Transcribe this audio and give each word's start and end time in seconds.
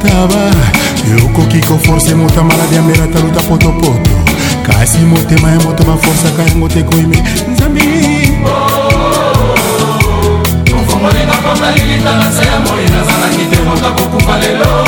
taba 0.00 0.50
okoki 1.24 1.60
koforce 1.60 2.14
moto 2.14 2.42
maladi 2.44 2.76
amela 2.76 3.06
taluta 3.06 3.40
potopoto 3.48 4.00
kasi 4.66 4.98
motema 4.98 5.48
ya 5.50 5.60
moto 5.60 5.84
baforsaka 5.84 6.42
yango 6.48 6.68
te 6.68 6.82
koyime 6.82 7.22
nzambi 7.52 7.80
ofongolinga 10.80 11.36
kota 11.44 11.70
lilita 11.76 12.12
na 12.18 12.30
se 12.32 12.44
ya 12.46 12.58
moi 12.64 12.84
nazalaki 12.94 13.44
te 13.50 13.58
moto 13.64 13.86
akokufa 13.88 14.38
lelo 14.38 14.86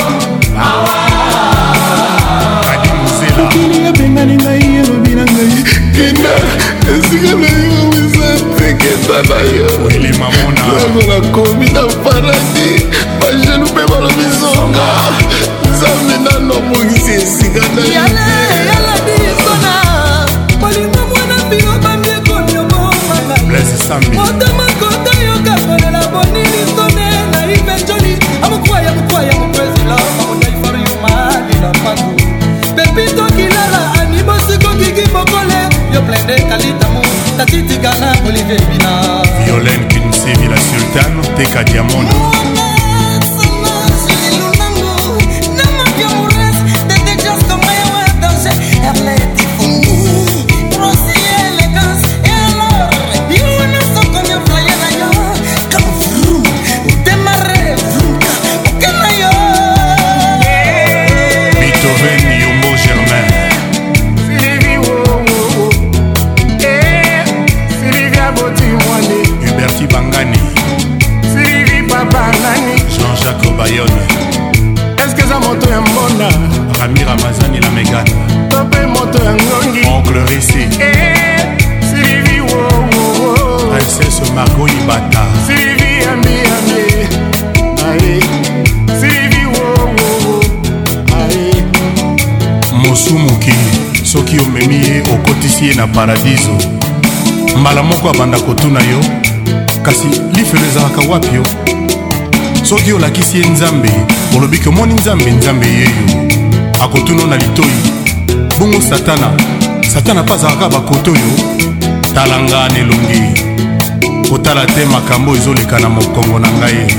mokili 3.39 3.87
ebengani 3.89 4.35
ngai 4.37 4.77
elobi 4.77 5.11
na 5.15 5.25
ngai 5.25 5.65
kenda 5.97 6.35
esika 6.95 7.35
na 7.41 7.49
yo 7.49 7.91
eza 7.99 8.45
tekenda 8.59 9.23
na 9.31 9.41
yo 9.53 9.69
nakomi 11.09 11.67
na 11.75 11.83
paradis 12.05 13.03
bajenu 13.33 13.65
mpe 13.73 13.83
balobi 13.93 14.27
zonga 14.41 14.87
nzambe 15.73 16.17
nano 16.25 16.55
abongisi 16.63 17.13
esika 17.21 17.65
nayealadiisona 17.75 19.73
molingo 20.61 21.01
mwana 21.11 21.35
mbino 21.47 21.73
bambi 21.85 22.09
ekomi 22.17 22.55
obomanaotama 22.63 24.67
kota 24.81 25.13
yokakolela 25.27 26.03
bonini 26.13 26.61
sone 26.77 27.07
naivenjoli 27.33 28.13
amokwaya 28.43 28.93
mokwaya 28.95 29.33
mokwezela 29.41 29.97
mamonaifaryomalila 30.19 31.71
mpangu 31.79 32.15
pepitokilala 32.77 33.81
animosikokiki 34.01 35.05
mokole 35.13 35.61
yo 35.95 36.03
plende 36.03 36.37
kalitamu 36.49 37.01
tatitikana 37.37 38.17
olivier 38.29 38.61
bina 38.63 39.21
violene 39.45 39.87
kinsevi 39.87 40.49
la 40.49 40.57
sultane 40.57 41.23
teka 41.37 41.65
diamondo 41.65 42.33
soki 94.33 94.45
omemi 94.49 94.75
ye 94.77 95.01
okotisi 95.13 95.67
ye 95.67 95.75
na 95.75 95.87
paradiso 95.87 96.57
mbala 97.61 97.83
moko 97.83 98.11
abanda 98.11 98.39
kotuna 98.41 98.81
yo 98.81 99.01
kasi 99.83 100.07
lifelo 100.35 100.67
ezalaka 100.67 101.01
wapi 101.09 101.35
yo 101.37 101.43
soki 102.63 102.93
olakisi 102.93 103.39
ye 103.41 103.47
nzambe 103.47 103.91
olobiki 104.37 104.69
omoni 104.69 104.95
nzambe 104.95 105.31
nzambe 105.31 105.67
yeyo 105.67 106.27
akotuna 106.85 107.27
na 107.27 107.37
litoi 107.37 107.81
bongo 108.59 108.81
satana 108.89 109.31
satana 109.95 110.23
mpe 110.23 110.33
azalaka 110.35 110.69
bakoto 110.69 111.13
oyo 111.13 111.33
tala 112.15 112.41
nga 112.43 112.69
na 112.69 112.79
elongi 112.79 113.23
kotala 114.31 114.67
te 114.67 114.85
makambo 114.85 115.37
ezoleka 115.37 115.79
na 115.79 115.89
mokongo 115.89 116.39
na 116.39 116.49
ngai 116.53 116.97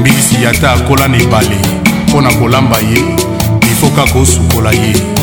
mbisi 0.00 0.46
ata 0.50 0.72
akola 0.72 1.08
na 1.08 1.18
ebale 1.18 1.56
mpo 2.08 2.20
na 2.20 2.32
kolamba 2.32 2.76
ye 2.78 3.00
ifoka 3.72 4.02
kosukola 4.12 4.72
ye 4.72 5.19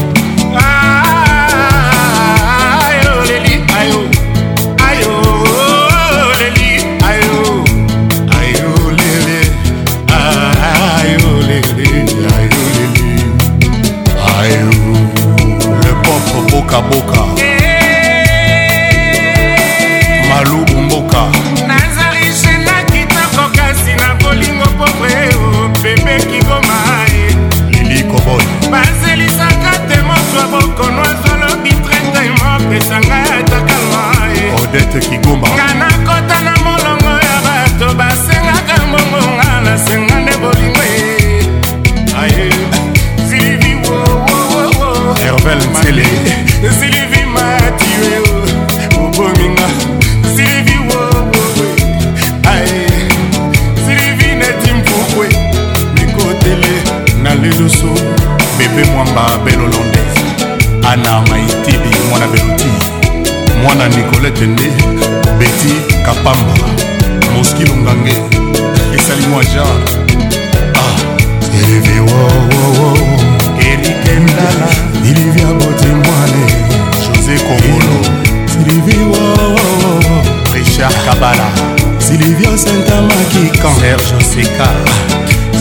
kaka 84.58 84.94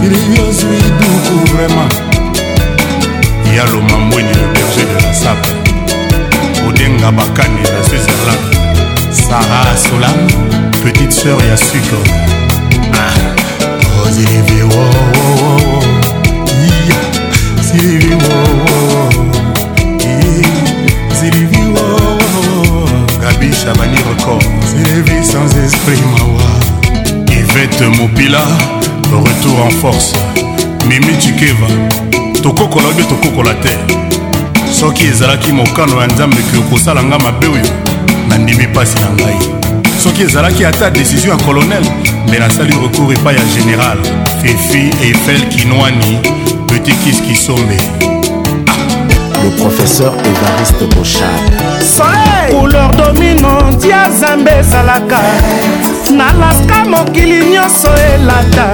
iliozwi 0.07 0.77
duku 0.99 1.57
vraimen 1.57 1.89
ya 3.57 3.65
lomambweni 3.65 4.29
le 4.29 4.47
berger 4.55 4.87
de 4.87 5.07
la 5.07 5.15
sable 5.15 5.53
odenga 6.69 7.11
bakani 7.13 7.61
na 7.63 7.85
switzerland 7.89 8.47
sara 9.13 9.65
sola 9.77 10.11
petite 10.85 11.11
sœur 11.13 11.39
ya 11.51 11.57
sucre 11.57 11.99
ah. 12.93 14.05
ozilivi 14.07 14.63
oh, 14.63 14.67
wowowo 14.67 15.83
yeah. 16.89 17.07
silivi 17.69 18.15
wowowo 18.15 19.13
silivi 21.21 21.59
wowowo 21.59 22.89
gabi 23.21 23.51
chabani 23.65 23.97
record 24.11 24.45
silivi 24.71 25.25
sans 25.33 25.51
esprit 25.55 26.01
mawa 26.19 26.43
ivete 27.39 27.85
mopila 27.85 28.47
retour 29.47 29.65
en 29.65 29.71
force 29.71 30.13
mimi 30.89 31.15
chikeva 31.21 31.67
tokokola 32.43 32.89
oyo 32.89 33.05
tokokola 33.05 33.55
te 33.55 33.71
soki 34.73 35.05
ezalaki 35.07 35.53
mokano 35.53 36.01
ya 36.01 36.07
nzambe 36.07 36.37
ke 36.37 36.59
okosala 36.59 37.03
ngai 37.03 37.23
mabe 37.23 37.47
oyo 37.47 37.67
nandimi 38.29 38.67
mpasi 38.67 38.95
na 39.01 39.11
ngai 39.11 39.39
soki 40.03 40.23
ezalaki 40.23 40.65
ata 40.65 40.91
desizio 40.91 41.31
ya 41.33 41.37
kolonel 41.37 41.85
me 42.31 42.39
nasali 42.39 42.73
recours 42.73 43.19
epai 43.19 43.35
ya 43.37 43.43
général 43.59 43.99
fefi 44.43 44.91
eiffel 45.03 45.43
kinwani 45.49 46.19
petit 46.69 46.95
kis 47.05 47.21
kisombe 47.21 47.79
le 49.47 49.51
professeur 49.55 50.13
évariste 50.25 50.95
bochad 50.95 51.47
soleil 51.81 52.59
couleur 52.59 52.91
dominante 52.91 53.85
ya 53.85 54.11
zambe 54.11 54.51
ezalaka 54.61 55.21
nalaska 56.11 56.85
mokili 56.89 57.47
nyonso 57.51 57.89
elata 58.15 58.73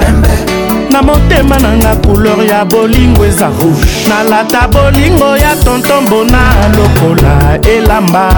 na 0.91 1.01
motema 1.01 1.57
nanga 1.59 1.95
couleur 2.05 2.43
ya 2.43 2.65
bolingo 2.65 3.23
eza 3.25 3.47
rouge 3.59 4.09
nalata 4.09 4.67
bolingo 4.67 5.35
ya 5.37 5.55
tontombona 5.65 6.39
lokola 6.77 7.59
elamba 7.73 8.29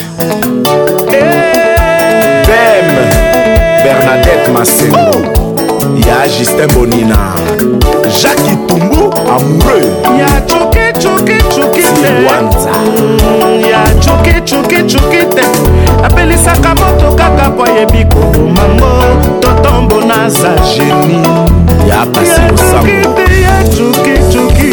justin 6.38 6.67
bonina 6.74 7.19
jacques 8.19 8.48
itumbu 8.54 9.02
amoureux 9.32 9.88
ya 10.19 10.32
cokecokecoketewanza 10.41 12.72
mm, 12.84 12.91
ya 13.69 13.82
cokecokecoke 14.02 15.22
apelisaka 16.04 16.69
moto 16.76 17.08
kaka 17.15 17.50
po 17.50 17.63
ayebi 17.63 18.06
kolomango 18.06 18.91
totombo 19.41 20.02
naza 20.02 20.52
geni 20.78 21.22
ya 21.89 22.06
pasi 22.06 22.41
losambo 22.52 23.22
ya 23.32 23.63
cokecoki 23.76 24.72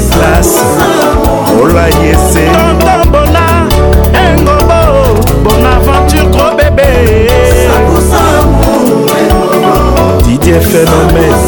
de 0.00 0.06
classe 0.16 0.60
ola 1.60 1.86
yese 2.02 2.44
tambola 2.80 3.48
engobo 4.24 4.80
bonaventure 5.42 6.24
gros 6.32 6.52
bébé 6.56 6.88
didier 10.26 10.60
phénomène 10.62 11.38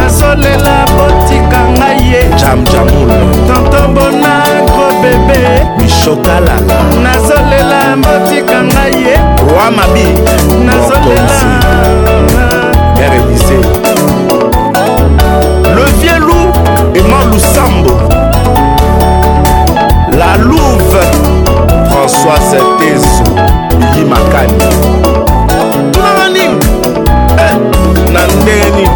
nazolela 0.01 0.77
pot 0.94 1.17
tam 2.49 2.65
jamul 2.73 3.13
tonton 3.49 3.87
bonagro 3.93 4.89
bebe 5.05 5.43
mishotalala 5.79 6.81
nazolela 7.05 7.85
motika 8.03 8.57
ngai 8.69 8.93
ye 9.05 9.15
roi 9.49 9.69
mabi 9.77 10.07
nazolela 10.65 11.61
révisé 13.13 13.59
le 15.77 15.85
vieux 16.01 16.21
loup 16.29 16.49
et 16.99 17.05
mort 17.11 17.29
lusambo 17.33 17.93
la 20.21 20.31
louve 20.49 21.01
françoise 21.91 22.63
teso 22.79 23.25
biyi 23.81 24.05
makani 24.13 24.69
nani 25.99 26.47
eh, 27.45 27.55
na 28.13 28.21
ndeni 28.35 28.89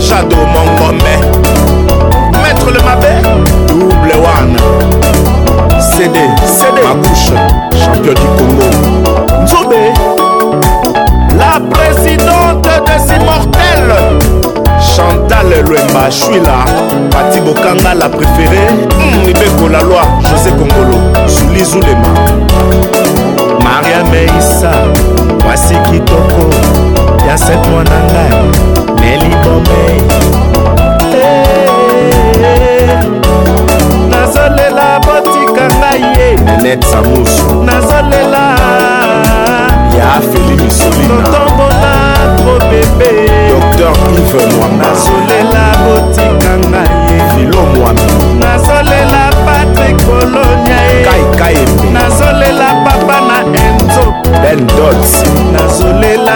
Shadow 0.00 0.36
Moncomé 0.46 1.16
Maître 2.40 2.70
le 2.72 2.78
Mabé 2.84 3.20
Double 3.66 4.14
One 4.14 4.56
CD 5.80 6.20
CD 6.46 6.80
Ma 6.86 6.94
couche 7.04 7.32
Champion 7.76 8.12
du 8.12 8.28
Congo 8.36 9.16
Nzobé 9.42 9.92
La 11.36 11.58
présidente 11.76 12.62
des 12.86 13.16
immortels 13.16 14.22
Chantal 14.80 15.48
Luemba 15.66 16.08
Chouila 16.10 16.64
Pati 17.10 17.40
Bokanga 17.40 17.94
la 17.96 18.08
préférée 18.08 18.68
mmh, 19.26 19.28
Ibeko 19.30 19.68
la 19.68 19.82
loi 19.82 20.02
José 20.30 20.50
Congolo 20.50 20.98
Souli 21.26 21.64
Zulema 21.64 22.08
Maria 23.64 24.04
Meissa 24.12 24.70
Mwasi 25.44 25.74
Kitoko 25.90 26.97
ya 27.26 27.36
set 27.38 27.58
mwana 27.70 27.98
ngai 28.04 28.50
meli 29.00 29.34
bombei 29.44 30.00
eh, 31.22 32.98
nazolela 34.10 35.00
botika 35.06 35.64
ngai 35.78 36.02
ye 36.18 36.28
nenet 36.44 36.82
samusu 36.90 37.64
nazolela 37.66 38.42
ya 39.98 40.10
feli 40.30 40.54
misoliatombona 40.62 41.92
kobebe 42.44 43.10
dr 43.50 44.10
ive 44.20 44.42
mwama 44.54 44.76
nazolela 44.82 45.64
botika 45.84 46.52
ngai 46.58 47.02
ye 47.08 47.20
filo 47.34 47.62
mwami 47.76 48.00
nazolela 48.42 49.22
patrik 49.46 49.96
bolonia 50.06 50.80
ye 50.88 51.02
kaikaipe 51.06 51.86
nazolela 51.92 52.68
papa 52.84 53.20
na 53.28 53.38
ende 53.46 53.87
ben 54.42 54.66
dots 54.66 55.12
nazolela 55.52 56.34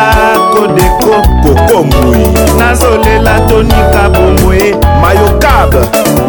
kodeko 0.53 1.15
kokombui 1.43 2.27
nazolela 2.59 3.41
tonika 3.49 4.09
bomboe 4.15 4.75
mayokab 5.03 5.71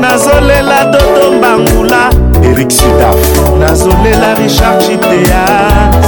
nazolela 0.02 0.80
totombangula 0.92 2.02
erik 2.44 2.72
sudaf 2.72 3.16
nazolela 3.60 4.30
richard 4.44 4.78
chitea 4.84 5.44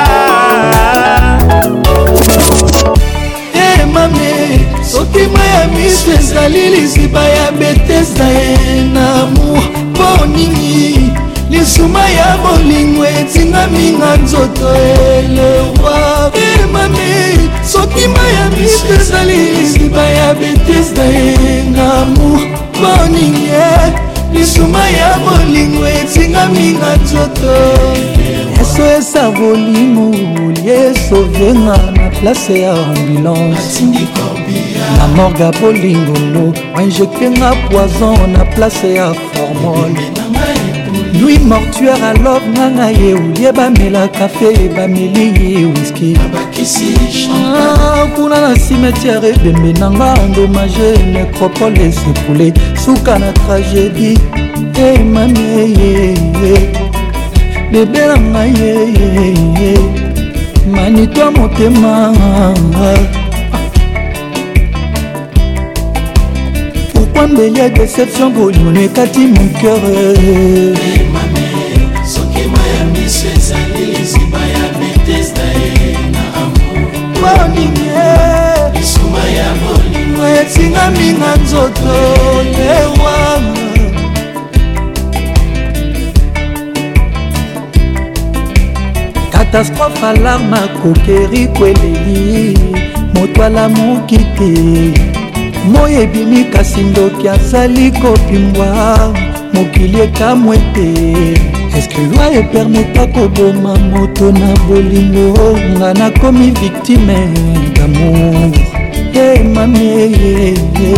mame 3.94 4.32
soki 4.92 5.22
ma 5.32 5.44
ya 5.52 5.62
miso 5.74 6.10
ezali 6.18 6.62
liziba 6.74 7.22
ya 7.36 7.46
betesda 7.58 8.24
ye 8.24 8.82
na 8.94 9.06
mour 9.34 9.62
mpo 9.90 10.08
nini 10.32 11.03
lisuma 11.58 12.00
ya 12.08 12.38
bolingo 12.42 13.06
etingami 13.06 13.90
na 14.00 14.16
nzoto 14.22 14.68
elewa 14.74 16.32
emami 16.54 16.98
eh, 16.98 17.48
soki 17.72 18.08
maya 18.14 18.48
miso 18.56 18.86
ezali 18.94 19.36
liziba 19.36 20.02
ya 20.02 20.34
betese 20.34 20.94
na 20.98 21.04
ye 21.04 21.64
ngamour 21.70 22.40
boninge 22.80 23.72
lisuma 24.32 24.84
ya 25.00 25.10
bolingo 25.24 25.88
etingami 25.88 26.66
na 26.80 26.90
nzoto 27.02 27.54
yeso 28.58 28.86
esa 28.98 29.30
bolingo 29.30 30.08
yeso 30.68 31.22
vienga 31.22 31.78
na 31.96 32.10
place 32.20 32.58
ya 32.62 32.72
ambulance 32.74 33.82
na 34.98 35.06
morga 35.16 35.52
bolingolo 35.60 36.54
injektenga 36.82 37.50
poison 37.70 38.30
na 38.32 38.44
place 38.44 38.94
ya 38.94 39.14
formole 39.14 40.33
lui 41.20 41.38
mortuare 41.38 42.02
alov 42.16 42.42
nganga 42.52 42.86
ye 42.98 43.14
olie 43.14 43.50
bamela 43.52 44.08
kafe 44.08 44.68
bameli 44.76 45.26
ye 45.36 45.66
wiski 45.72 46.14
ah, 47.30 48.06
kuna 48.14 48.40
na 48.40 48.54
cimetiare 48.54 49.28
ebembe 49.28 49.70
nanga 49.80 50.08
endomage 50.24 50.88
necropole 51.12 51.80
esepule 51.88 52.48
suka 52.84 53.18
na 53.18 53.32
tragédie 53.32 54.18
emami 54.86 55.42
eh, 55.42 55.58
eyeye 55.62 56.16
eh, 56.20 56.52
eh, 56.54 56.62
bebe 57.72 58.00
na 58.10 58.16
ngai 58.28 58.50
yeyeye 58.60 59.74
manito 60.72 61.20
ya 61.20 61.30
motema 61.30 61.92
kwambeli 67.14 67.58
ya 67.58 67.68
deception 67.68 68.32
boliono 68.32 68.80
ekati 68.82 69.18
mokeur 69.18 70.14
etingami 80.40 81.12
na 81.12 81.36
nzoto 81.36 81.94
ewama 82.60 83.54
katastrophe 89.32 90.06
alarme 90.06 90.56
akokeri 90.58 91.46
kweleli 91.46 92.58
moto 93.14 93.44
alamuki 93.44 94.18
te 94.18 95.13
moi 95.72 95.94
ebimi 96.02 96.44
kasi 96.44 96.80
ndoki 96.80 97.28
azali 97.28 97.90
kopimbwa 97.90 98.96
mokili 99.54 100.00
ekamwe 100.00 100.56
te 100.74 100.88
eske 101.78 102.00
loi 102.14 102.38
epermeta 102.38 103.06
koboma 103.06 103.74
moto 103.92 104.32
na 104.32 104.54
bolingo 104.68 105.58
nga 105.78 105.94
nakomi 105.94 106.50
viktime 106.60 107.16
damour 107.76 108.50
ye 109.14 109.42
mami 109.54 109.80
eyeye 110.02 110.94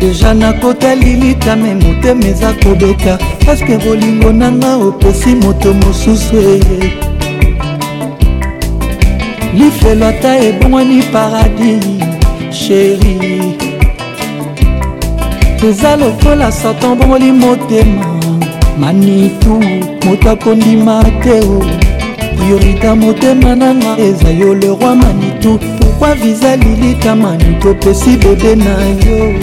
deja 0.00 0.34
nakotali 0.34 1.12
litame 1.16 1.74
motema 1.74 2.24
eza 2.24 2.52
kobeta 2.62 3.18
paske 3.46 3.76
bolingo 3.84 4.32
nanga 4.32 4.76
opesi 4.76 5.34
moto 5.34 5.74
mosusu 5.74 6.36
eye 6.36 6.94
lifelo 9.58 10.06
ata 10.08 10.30
ebongwani 10.38 11.02
paradis 11.12 11.84
sheri 12.50 13.69
eza 15.68 15.96
lokola 15.96 16.52
satan 16.52 16.98
bongoli 16.98 17.32
motema 17.32 18.20
manitu 18.78 19.54
moto 20.04 20.30
akondima 20.30 21.02
te 21.22 21.32
o 21.40 21.62
priorita 22.36 22.94
motema 22.96 23.54
nanga 23.54 23.96
eza 23.98 24.28
yo 24.30 24.54
le 24.54 24.66
roi 24.68 24.94
manitu 24.96 25.58
pourkui 25.58 26.14
viza 26.22 26.56
lilita 26.56 27.16
manitu 27.16 27.68
opesi 27.70 28.16
bebe 28.16 28.54
na 28.54 28.74
yo 28.74 29.34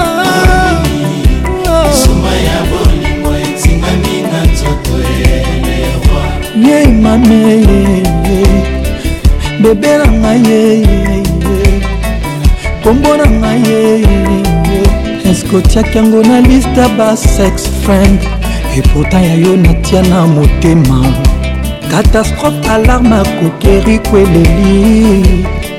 ye 6.66 6.88
mame 6.88 7.84
bebe 9.64 9.98
na 9.98 10.06
ngai 10.22 10.40
ye 10.50 10.64
kombo 12.84 13.12
na 13.20 13.26
ngai 13.40 13.60
ye 13.70 13.82
eske 15.32 15.52
otiaki 15.60 15.98
yango 15.98 16.20
na 16.30 16.38
liste 16.50 16.78
ya 16.82 16.88
basex 16.98 17.54
friend 17.82 18.20
epota 18.80 19.18
ya 19.30 19.34
yo 19.44 19.54
natia 19.64 20.02
na 20.10 20.20
motema 20.34 21.00
katastrophe 21.92 22.68
alarme 22.76 23.16
akokeri 23.24 23.96
kweleli 24.00 24.76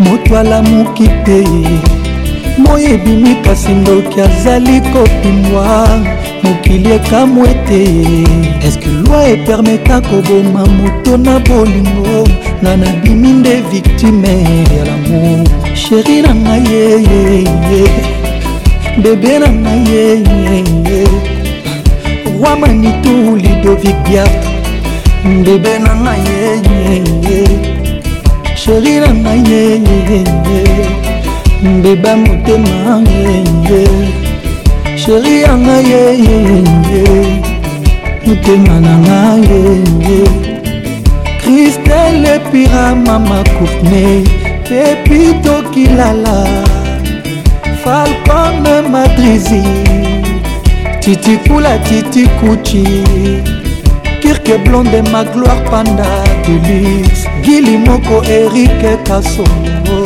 moto 0.04 0.32
alamuki 0.40 1.06
te 1.26 1.38
moi 2.62 2.82
ebimi 2.94 3.32
kasi 3.44 3.70
ndoki 3.80 4.16
azali 4.26 4.76
kopimwa 4.92 5.70
mokili 6.42 6.88
ekamwe 6.98 7.48
te 7.68 7.80
eske 8.66 8.88
loi 9.04 9.26
epermeta 9.34 9.96
koboma 10.08 10.62
moto 10.78 11.12
na 11.24 11.34
bolingo 11.46 12.16
nga 12.62 12.76
nabimi 12.76 13.32
nde 13.38 13.54
victime 13.72 14.32
ya 14.74 14.82
lamour 14.88 15.46
sheri 15.82 16.22
na 16.24 16.32
ngai 16.42 16.62
yeyeye 16.72 17.80
bebe 19.02 19.32
na 19.42 19.48
ngai 19.62 19.80
yeyeye 19.92 21.00
roi 22.40 22.54
manitu 22.60 23.14
lidovic 23.42 23.96
biatre 24.06 24.48
bebe 25.44 25.74
na 25.84 25.92
ngai 26.04 26.20
yeyeye 26.36 27.40
sheri 28.62 28.94
na 29.02 29.10
ngai 29.22 29.40
yeyeye 29.50 30.20
mbeba 31.74 32.12
motema 32.24 32.94
yeye 33.24 33.80
sheri 35.02 35.34
ya 35.44 35.52
ngai 35.62 35.86
yeyeye 35.92 37.02
motema 38.26 38.74
na 38.86 38.92
ngai 39.02 39.46
yeye 40.06 40.26
kristele 41.40 42.34
opira 42.54 42.94
mama 42.94 43.42
kupne 43.58 44.22
pepi 44.68 45.34
tokilala 45.42 46.44
falcone 47.84 48.82
madrizi 48.88 49.62
titikula 51.00 51.78
titikuchi 51.78 52.84
kirke 54.22 54.58
blonde 54.58 55.02
magloire 55.12 55.68
panda 55.70 56.24
delix 56.46 57.26
gili 57.42 57.78
moko 57.78 58.24
erike 58.24 58.96
kasongo 59.08 60.02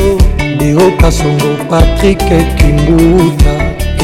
deo 0.58 0.90
kasongo 1.00 1.50
patrik 1.70 2.18
kinguta 2.58 3.52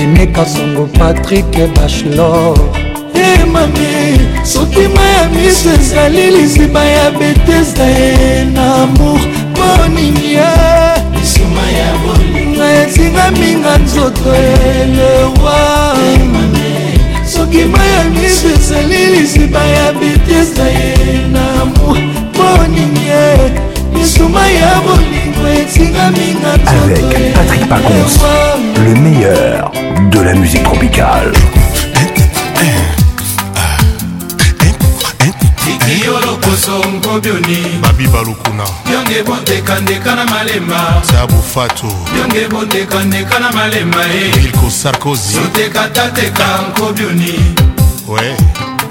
eme 0.02 0.26
kasongo 0.26 0.86
patrik 0.98 1.56
bachelor 1.74 2.83
emami 3.32 4.20
soki 4.52 4.86
maya 4.96 5.28
miso 5.34 5.70
ezali 5.80 6.26
lisima 6.34 6.84
ya 6.84 7.10
betesda 7.18 7.84
ye 7.96 8.44
na 8.54 8.64
amour 8.82 9.20
mpo 9.54 9.66
nini 9.94 10.32
nga 12.54 12.66
etingaminga 12.82 13.78
nzoto 13.78 14.30
elewa 14.70 15.60
soki 17.34 17.64
maya 17.74 18.00
miso 18.14 18.48
ezali 18.56 19.02
lisima 19.12 19.58
ya 19.76 19.86
betesda 19.98 20.64
ye 20.76 20.94
na 21.34 21.42
amour 21.62 21.98
mpo 22.34 22.46
nini 22.72 23.06
misuma 23.94 24.46
ya 24.48 24.72
bolingo 24.86 25.44
etingaminga 25.60 26.52
nzoto 26.62 27.16
elewa 27.16 28.32
le 28.84 28.94
meilleur 29.00 29.70
de 30.10 30.18
la 30.24 30.34
musique 30.34 30.62
tropicale. 30.62 31.32
Eh, 31.94 32.08
eh, 32.62 32.66
eh. 32.66 32.93
osongo 36.54 37.18
bioni 37.20 37.78
babi 37.82 38.06
balukuna 38.06 38.64
byonge 38.86 39.22
bondekandeka 39.24 40.14
na 40.14 40.24
malema 40.24 41.02
tabo 41.10 41.42
fato 41.54 41.88
byonge 42.14 42.48
bondekandeka 42.48 43.38
na 43.38 43.50
malema 43.52 44.02
e 44.14 44.28
eh. 44.28 44.34
wilko 44.36 44.70
sarkozy 44.70 45.32
sotekatateka 45.34 46.46
nko 46.70 46.92
bioni 46.92 47.38
we 48.08 48.36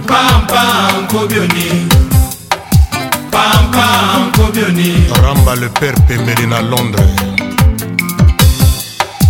pampa 0.08 0.92
nko 1.04 1.28
bioni 1.28 1.88
pampa 3.32 3.88
nko 4.28 4.52
bioni 4.52 5.08
ramba 5.24 5.56
le 5.56 5.68
père 5.70 6.00
pembeli 6.08 6.48
na 6.48 6.62
londres 6.62 7.12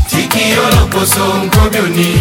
tiki 0.09 0.49
yo 0.49 0.63
lokoso 0.79 1.33
nko 1.45 1.69
bioni 1.69 2.17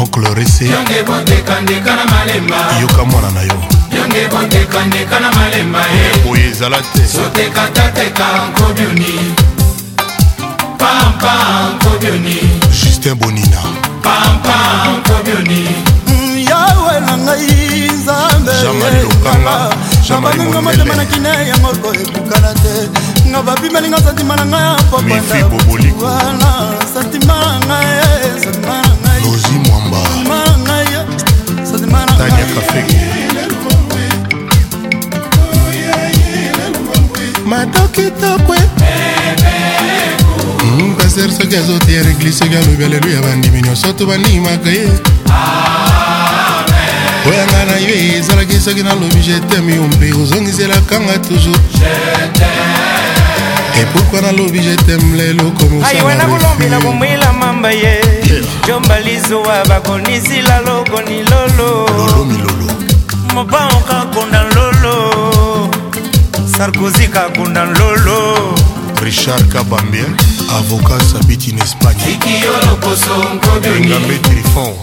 oncle 0.00 0.34
rese 0.34 0.64
yonge 0.64 1.02
bondekandeka 1.06 1.96
na 1.96 2.04
malema 2.04 2.56
yoka 2.80 3.04
mwana 3.04 3.30
na 3.30 3.42
yo 3.42 3.73
yange 4.04 4.28
bondekandeka 4.28 5.16
na 5.20 5.30
malema 5.32 5.78
ye 5.96 6.06
eh. 6.10 6.16
boye 6.26 6.44
ezala 6.50 6.78
te 6.92 7.02
sotekateka 7.06 8.24
nkobioni 8.48 9.14
pampa 10.78 11.34
nkobioni 11.74 12.36
justin 12.82 13.14
bonina 13.20 13.58
pampa 14.02 14.58
nkobioni 14.98 15.62
mm, 16.08 16.36
yawe 16.48 16.94
na 17.06 17.14
ngai 17.16 17.90
nzambe 17.94 18.52
nabananga 20.12 20.60
motema 20.62 20.94
na 20.96 21.04
kine 21.10 21.28
yango 21.48 21.68
koyebukana 21.82 22.50
te 22.62 22.74
nga 23.30 23.40
babimeli 23.42 23.88
nga 23.88 24.00
santima 24.04 24.36
na 24.36 24.44
ngai 24.52 24.64
apapandawala 24.64 25.22
santima 26.94 27.34
na 27.44 27.58
ngai 27.66 27.86
eh, 27.86 28.24
santima 28.44 28.82
na 28.82 28.84
ngai 29.02 29.22
santima 29.32 29.78
na 29.84 29.90
ngai 30.58 30.86
eh, 30.86 30.90
santima 31.72 32.00
na 32.06 32.12
ngai 32.14 32.32
mado 37.46 37.88
kitokwe 37.92 38.58
mm, 40.64 40.94
paster 40.94 41.32
soki 41.32 41.56
azoteya 41.56 42.02
na 42.02 42.10
eglise 42.10 42.38
soki 42.38 42.56
alobi 42.56 42.84
aleluya 42.84 43.20
bandimi 43.22 43.62
nyonso 43.62 43.92
tobanimaka 43.92 44.70
ye 44.70 44.88
oya 47.30 47.46
nga 47.46 47.64
na 47.64 47.72
yo 47.76 48.16
ezalaki 48.18 48.60
soki 48.60 48.82
nalobi 48.82 49.20
jeteme 49.20 49.74
yo 49.74 49.88
mpe 49.88 50.12
ozongiselakanga 50.22 51.18
toujours 51.18 51.76
epurkua 53.80 54.20
nalobi 54.20 54.58
jeteme 54.58 55.16
lelo 55.16 55.50
komosaiwe 55.50 56.14
nakolombela 56.14 56.78
komwela 56.78 57.32
mamba 57.32 57.70
ye 57.70 58.00
jomba 58.66 59.00
lizuwa 59.00 59.64
bakonisila 59.68 60.60
lokonilolo 60.60 61.70
mopa 63.34 63.68
okakonda 63.68 64.42
lolo 64.42 65.33
sarkozy 66.56 67.08
kakunda 67.10 67.64
nlolo 67.66 68.54
richard 69.02 69.42
kabambia 69.52 70.04
avocat 70.54 71.02
sabiti 71.06 71.50
na 71.52 71.64
espagneengambe 71.66 74.18
trifon 74.22 74.74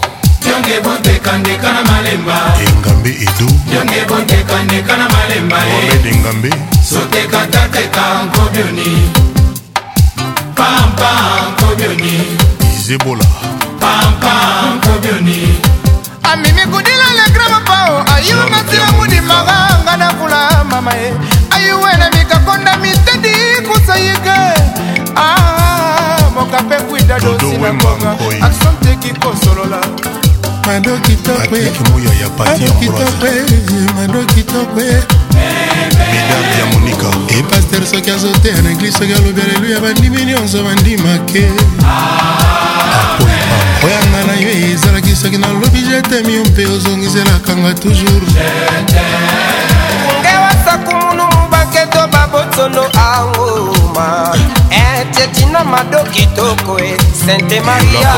engambe 2.66 3.14
edo 3.24 3.48
mohamed 5.08 6.00
engambe 6.12 6.50
izebola 12.74 13.28
amimi 16.32 16.60
kudila 16.72 17.08
legrama 17.18 17.60
pao 17.70 17.94
ayirunga 18.16 18.60
tia 18.70 18.86
mudimaka 18.96 19.56
nga 19.84 19.94
nakula 19.96 20.40
mama 20.70 20.92
ye 21.00 21.08
iwene 21.68 22.06
mikakonda 22.18 22.76
mitedi 22.76 23.34
kusayike 23.66 24.38
ah, 25.16 26.30
mokape 26.34 26.76
kwida 26.90 27.20
dosi 27.20 27.56
na 27.58 27.72
konga 27.72 28.16
asomteki 28.46 29.20
kosolola 29.20 29.78
mado 30.66 30.96
kitokwe 30.98 31.58
ya 36.58 36.66
monika 36.72 37.06
epaster 37.38 37.86
soki 37.86 38.10
azoteya 38.10 38.62
na 38.62 38.70
eglize 38.70 38.98
soki 38.98 39.12
alobi 39.12 39.40
aleluya 39.40 39.80
bandimi 39.80 40.24
nyonso 40.24 40.62
bandimake 40.62 41.44
oyanga 43.84 44.20
na 44.26 44.34
yo 44.40 44.50
ezalaki 44.72 45.16
soki 45.16 45.38
nalobi 45.38 45.78
jetemi 45.90 46.34
yo 46.34 46.44
mpe 46.44 46.66
ozongiselakanga 46.66 47.74
toujours 47.74 48.32
matono 52.52 52.86
anguma 52.92 54.30
ete 54.68 55.24
eh, 55.24 55.30
tina 55.30 55.62
mado 55.62 56.02
kitoko 56.10 56.76
e 56.76 56.90
eh. 56.90 56.98
sente 57.24 57.60
maria 57.60 58.10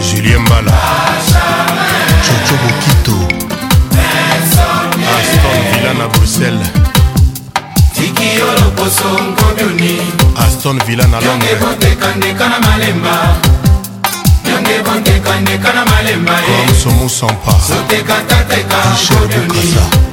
julien 0.00 0.40
mbala 0.40 0.72
coco 2.22 2.54
bokito 2.62 3.16
aston 5.16 5.62
villa 5.70 5.92
na 5.92 6.06
bruxelles 6.08 6.68
tikiyo 7.94 8.44
loposo 8.60 9.08
ngobuni 9.08 10.00
aston 10.46 10.78
villa 10.86 11.06
na 11.06 11.18
londres 11.20 11.58
bontekandeka 11.60 12.48
na 12.48 12.58
malemba 12.60 13.14
yonge 14.50 14.82
bontekandeka 14.82 15.72
na 15.72 15.84
malemba 15.84 16.32
eh. 16.42 16.70
somusampa 16.82 17.52
sotekatatekaichodekasa 17.68 20.12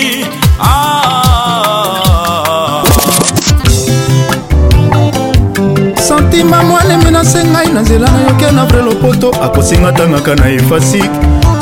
ah 0.60 2.57
ndima 6.42 6.62
mwalemi 6.62 7.10
nase 7.10 7.44
ngai 7.44 7.68
na 7.74 7.80
nzela 7.80 8.08
nayokia 8.10 8.52
na 8.52 8.64
vrai 8.64 8.82
lopoto 8.84 9.28
akosinga 9.44 9.92
tangaka 9.92 10.34
na 10.34 10.46
efasik 10.50 11.10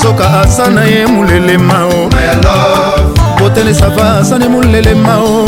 soka 0.03 0.41
asa 0.41 0.68
na 0.70 0.85
ye 0.85 1.07
molelema 1.07 1.87
o 1.87 2.11
botene 3.41 3.74
sava 3.74 4.18
asa 4.20 4.39
ne 4.39 4.49
molelema 4.49 5.16
o 5.18 5.45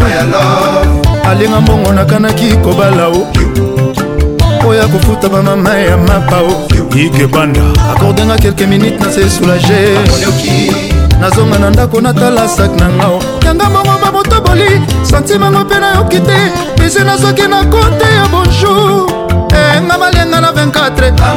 alinga 1.30 1.60
mbongo 1.60 1.92
nakanaki 1.92 2.56
kobala 2.56 3.08
o 3.08 3.26
oyo 4.68 4.82
akofuta 4.84 5.28
bamama 5.28 5.76
ya 5.76 5.96
mapa 5.96 6.36
o 6.40 6.52
ikebanda 6.98 7.62
akordenga 7.92 8.36
kelke 8.36 8.66
minute 8.66 8.96
na 9.00 9.12
se 9.12 9.30
soulage 9.30 9.92
nazonga 11.20 11.58
na 11.58 11.70
ndako 11.70 12.00
natala 12.00 12.48
sak 12.48 12.80
na 12.80 12.88
ngao 12.88 13.18
yanga 13.46 13.68
mbongo 13.70 13.92
babotoboli 14.04 14.80
santimango 15.02 15.60
mpe 15.60 15.78
nayoki 15.78 16.20
te 16.20 16.77
bisi 16.88 17.04
nasoki 17.04 17.48
na 17.48 17.64
kote 17.64 18.06
ya 18.14 18.26
bonjour 18.32 19.06
enga 19.76 19.94
eh, 19.94 19.98
malenga 20.00 20.40
na 20.40 20.52
24otika 20.52 21.28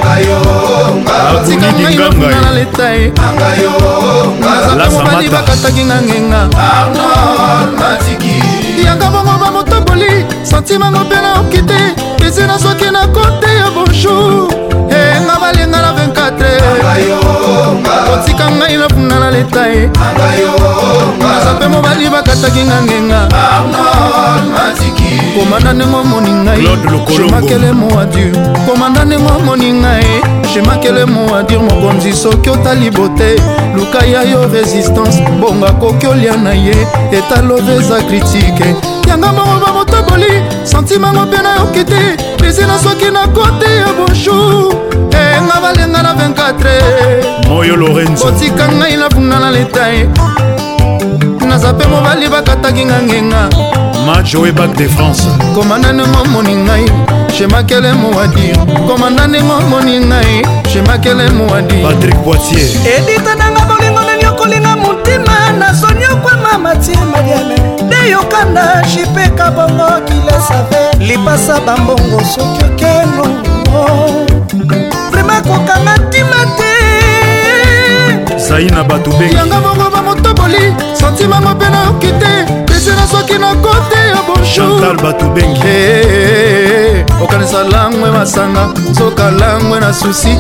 ngai 1.71 1.95
nafuna 1.97 2.41
na 2.41 2.51
letai 2.55 3.11
nazape 4.39 4.89
mobali 4.95 5.29
bakataki 5.29 5.83
nga 5.83 5.97
ngenga 6.01 6.47
yanga 8.87 9.05
bongo 9.11 9.31
bamotoboli 9.45 10.25
santimango 10.43 10.99
mpe 11.03 11.15
naoki 11.19 11.61
te 11.67 11.79
bisi 12.21 12.47
nasoki 12.47 12.87
na 12.91 13.07
kote 13.07 13.49
ya 13.55 13.67
bonjour 13.75 14.47
enga 14.87 15.35
eh, 15.35 15.41
malenga 15.41 15.81
na 15.81 15.91
24 16.15 16.20
idolatre 16.31 16.31
kotika 18.11 18.51
ngai 18.51 18.77
lafunda 18.77 19.19
na 19.19 19.31
leta 19.31 19.67
ye 19.67 19.89
aza 21.31 21.53
mpe 21.53 21.67
mobali 21.67 22.09
bakataki 22.09 22.63
nga 22.63 22.81
ngenga 22.81 23.27
komanda 25.37 25.73
ndenge 25.73 25.95
omoni 25.95 26.31
ngai 26.33 26.65
shemakele 27.23 27.71
moadur 27.71 28.31
komanda 28.67 29.05
ndenge 29.05 29.31
omoni 29.37 29.71
ngai 29.73 30.21
shemakele 30.53 31.05
moadur 31.05 31.59
mokonzi 31.59 32.13
soki 32.13 32.49
otali 32.49 32.91
bote 32.91 33.41
luka 33.75 34.05
ya 34.05 34.23
yo 34.23 34.49
resistance 34.53 35.21
bongo 35.41 35.65
akoki 35.67 36.07
olia 36.07 36.37
na 36.37 36.53
ye 36.53 36.87
etaloveza 37.11 38.01
kritike 38.03 38.75
yanga 39.07 39.27
mongo 39.31 39.65
bamotoboli 39.65 40.41
santimango 40.63 41.25
mpe 41.25 41.37
nayoki 41.37 41.83
te 41.83 42.23
pesi 42.37 42.61
na 42.61 42.79
soki 42.79 43.05
na 43.11 43.27
kote 43.27 43.65
ya 43.77 43.87
bonjour 43.97 44.73
enga 45.11 45.35
eh, 45.55 45.61
balenga 45.61 46.01
na 46.03 46.13
24 46.21 47.47
moyo 47.49 47.75
lorenzo 47.75 48.27
otika 48.27 48.67
ngai 48.71 48.97
nafunda 48.97 49.39
na 49.39 49.51
leta 49.51 49.87
ye 49.89 50.09
naza 51.49 51.73
mpe 51.73 51.85
mobali 51.87 52.27
bakataki 52.29 52.85
nga 52.85 53.01
ngenga 53.01 53.49
majoe 54.05 54.51
bac 54.51 54.71
de 54.77 54.87
france 54.89 55.23
komandane 55.55 56.03
momoni 56.13 56.55
ngai 56.55 56.85
shemakele 57.37 57.93
mowadir 57.93 58.57
komandane 58.87 59.39
momoni 59.41 59.97
ngai 59.99 60.45
shemakele 60.73 61.29
mowadir 61.29 61.83
patrik 61.87 62.15
poitier 62.23 62.69
edita 62.95 63.35
nanga 63.35 63.61
bolingo 63.69 64.01
memi 64.07 64.25
okolinga 64.27 64.75
motima 64.75 65.35
nasoni 65.59 66.05
okwama 66.05 66.57
matie 66.57 66.97
mariame 67.13 67.55
nde 67.85 68.09
yokanda 68.11 68.85
jipeka 68.93 69.51
bongo 69.51 69.85
kilesave 70.07 70.83
lipasa 70.99 71.59
bambongo 71.65 72.21
soki 72.35 72.63
okeno 72.65 73.25
vraimen 75.11 75.41
kokanga 75.43 75.97
ntima 75.97 76.45
te 76.57 78.37
zai 78.37 78.65
na 78.65 78.83
bato 78.83 79.09
be 79.11 79.25
yanga 79.31 79.59
bongo 79.61 79.89
bamotoboli 79.89 80.73
santima 80.99 81.39
mabe 81.41 81.65
nayoki 81.69 82.07
te 82.07 82.63
pesena 82.67 83.07
soki 83.07 83.37
na 83.39 83.55
kote 83.55 83.95
ya 83.95 84.21
bonjour 84.27 85.01
bato 85.01 85.29
bengi 85.29 85.61
eh, 85.65 86.05
eh, 86.05 86.97
eh, 86.99 87.05
okanisa 87.23 87.63
langwe 87.63 88.11
masanga 88.11 88.67
soka 88.97 89.31
langwe 89.31 89.79
na 89.79 89.93
susi 89.93 90.37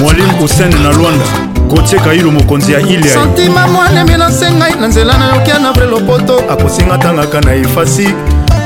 mwalimu 0.00 0.44
usene 0.44 0.74
na 0.82 0.92
lwanda 0.92 1.24
kotie 1.70 1.98
kailo 1.98 2.30
mokonzi 2.30 2.72
ya 2.72 2.80
ilia 2.80 3.14
santima 3.14 3.66
mwanemi 3.68 4.16
nasengai 4.18 4.74
na 4.80 4.86
nzela 4.88 5.18
nayokia 5.18 5.58
na 5.58 5.72
vre 5.72 5.86
lopoto 5.86 6.38
akosinga 6.50 6.98
tangaka 6.98 7.40
na 7.40 7.54
efasi 7.54 8.08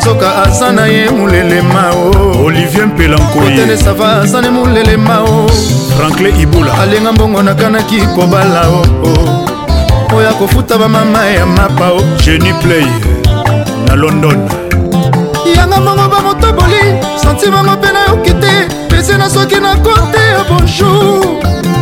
soka 0.05 0.43
aza 0.45 0.73
na 0.73 0.87
ye 0.87 1.11
molelema 1.11 1.91
o 1.95 2.45
olivier 2.47 2.87
mpelankoyetelesava 2.87 4.21
aza 4.23 4.41
ne 4.43 4.51
molelema 4.51 5.21
o 5.23 5.49
franklin 5.99 6.41
ibula 6.41 6.79
alenga 6.79 7.13
mbongo 7.13 7.43
nakanaki 7.43 8.01
kobala 8.01 8.63
o 8.69 8.83
o 9.11 10.17
oyo 10.17 10.29
akofuta 10.31 10.79
bamama 10.79 11.25
ya 11.27 11.47
mapa 11.47 11.93
o 11.99 12.03
geni 12.25 12.53
play 12.55 12.87
na 13.87 13.95
london 13.97 14.49
yanga 15.57 15.81
mbongo 15.81 16.09
bamotaboli 16.09 16.81
santimango 17.23 17.71
mpe 17.73 17.89
nayoki 17.93 18.31
te 18.35 18.53
pese 18.89 19.17
na 19.19 19.31
soki 19.31 19.61
na 19.61 19.77
kote 19.77 20.19
ya 20.33 20.45
bonjour 20.51 21.25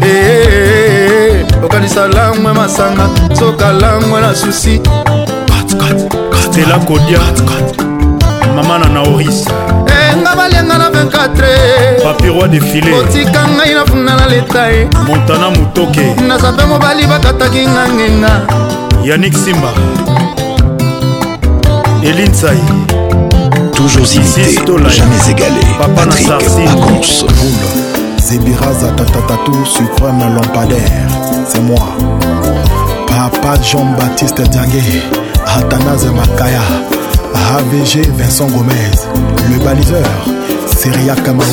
eh, 0.03 0.09
eh, 0.09 1.33
eh, 1.33 1.65
okanisa 1.65 2.09
langwe 2.09 2.53
masanga 2.53 3.09
soka 3.39 3.73
langwe 3.73 4.21
na 4.21 4.35
susi 4.35 4.81
stela 6.47 6.79
kodia 6.79 7.21
mama 8.63 8.79
na 8.79 8.89
naoris 8.89 9.45
enga 10.13 10.31
eh, 10.31 10.37
balenga 10.37 10.79
na 10.79 10.89
24 10.89 12.03
papiroi 12.05 12.49
defile 12.49 12.95
otika 12.99 13.49
ngai 13.49 13.75
na 13.75 13.87
funda 13.87 14.15
na 14.17 14.27
leta 14.27 14.73
e 14.73 14.89
montana 15.07 15.51
motoke 15.51 16.15
nazape 16.29 16.65
mobali 16.65 17.07
bakataki 17.07 17.67
nga 17.69 17.89
ngenga 17.89 18.47
yanik 19.05 19.35
simba 19.37 19.69
elinsai 22.05 22.59
toujours 23.77 24.13
imité, 24.15 24.43
jamais 24.97 25.31
égalé. 25.31 25.61
Papa 25.79 26.05
Patrick 26.07 26.29
Pacons. 26.29 27.25
Zebiraza 28.19 28.89
Tatatatou, 28.95 29.65
suprême 29.65 30.21
lampadaire. 30.35 31.09
C'est 31.49 31.63
moi. 31.63 31.89
Papa 33.07 33.55
Jean-Baptiste 33.63 34.43
Diangué, 34.51 34.81
Athanase 35.47 36.11
Makaya. 36.15 36.61
AVG 37.55 38.03
Vincent 38.17 38.47
Gomez, 38.51 39.09
le 39.51 39.59
baliseur, 39.65 40.09
Seria 40.79 41.17
Kamaungu. 41.17 41.49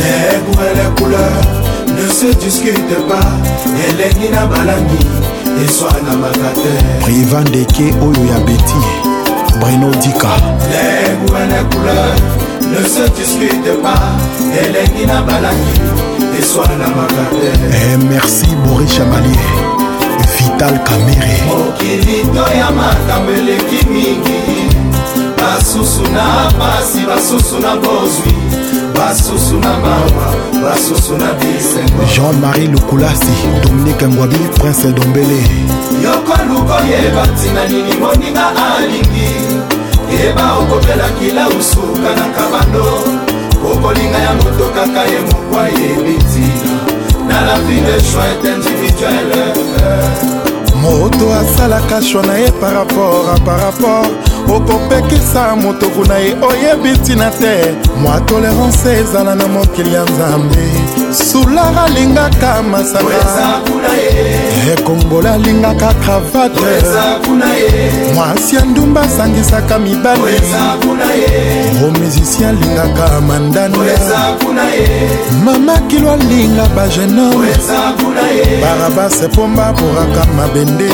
Les 0.00 0.40
goûts 0.40 0.58
et 0.58 0.78
les 0.78 0.94
couleurs 1.02 1.88
ne 1.94 2.10
se 2.10 2.34
discutent 2.38 3.06
pas, 3.06 3.36
et 3.86 3.92
les 3.98 4.18
nina 4.18 4.46
balani, 4.46 4.96
et 5.62 5.70
soit 5.70 5.90
na 6.08 6.14
magate. 6.14 7.00
Privan 7.00 7.42
Deke 7.52 7.92
Oyo 8.00 8.24
Yabeti, 8.34 9.60
Breno 9.60 9.90
Dika. 9.90 10.28
Les 10.70 11.14
goûts 11.30 11.36
et 11.36 11.46
les 11.46 11.76
couleurs 11.76 12.72
ne 12.72 12.88
se 12.88 13.10
discutent 13.10 13.82
pas, 13.82 14.08
et 14.58 14.72
les 14.72 14.98
nina 15.00 15.20
balani, 15.20 16.32
et 16.38 16.42
soit 16.42 16.64
na 16.78 16.86
magate. 16.86 17.44
Et 17.44 17.76
eh, 17.94 18.04
merci 18.08 18.46
Boris 18.66 18.90
Chamalier. 18.90 19.36
vital 20.38 20.78
kamere 20.86 21.36
mokili 21.46 22.22
to 22.34 22.44
ya 22.58 22.70
makambo 22.70 23.30
eleki 23.32 23.86
mingi 23.90 24.81
basusu 25.42 26.02
na 26.02 26.24
pasi 26.58 27.06
basusu 27.06 27.58
na 27.60 27.76
bozwi 27.76 28.32
basusu 28.96 29.54
na 29.54 29.72
mawa 29.76 30.26
basusu 30.62 31.12
na 31.16 31.32
bisengo 31.32 32.04
jean-marie 32.14 32.66
lukulasi 32.66 33.32
dominike 33.64 34.08
ngwabi 34.08 34.38
prince 34.60 34.86
dombele 34.92 35.42
yoko 36.04 36.34
luko 36.52 36.74
yeba 36.92 37.26
ntina 37.26 37.62
nini 37.68 37.94
moninga 38.00 38.46
alingi 38.76 39.30
yeba 40.20 40.52
okopelakila 40.52 41.48
usuka 41.48 42.10
na 42.18 42.26
kabando 42.34 42.84
okolinga 43.72 44.18
ya 44.18 44.32
moto 44.34 44.64
kaka 44.74 45.02
ye 45.10 45.20
mokwa 45.20 45.62
yebi 45.68 46.12
ntina 46.22 46.76
na 47.28 47.40
la 47.40 47.58
vie 47.58 47.80
de 47.80 47.96
choix 47.98 48.52
individuelle 48.54 49.42
moto 50.82 51.34
asalaka 51.40 52.02
shwa 52.02 52.22
na 52.26 52.34
ye 52.38 52.50
par 52.60 52.74
rapport 52.74 53.26
a 53.36 53.40
par 53.44 53.58
rapport 53.60 54.31
okopekisa 54.56 55.56
motoku 55.56 56.04
na 56.04 56.18
ye 56.18 56.32
oyebi 56.42 56.88
ntina 56.98 57.30
te 57.30 57.74
mwa 58.00 58.20
tolerance 58.20 58.92
ezala 59.00 59.34
na 59.34 59.48
mokili 59.48 59.94
ya 59.94 60.02
nzambe 60.04 60.56
sulara 61.32 61.82
alingaka 61.82 62.62
masaka 62.62 63.62
ekongola 64.74 65.32
alingaka 65.32 65.94
kravate 65.94 66.60
mwasi 68.14 68.56
ya 68.56 68.64
ndumba 68.64 69.02
asangisaka 69.02 69.78
mibali 69.78 70.40
omusisien 71.86 72.48
alingaka 72.48 73.20
mandanda 73.20 73.78
mama 75.44 75.78
kilo 75.78 76.12
alinga 76.12 76.66
bagenome 76.76 77.48
barabase 78.62 79.28
pomba 79.28 79.66
aporaka 79.66 80.26
mabende 80.36 80.84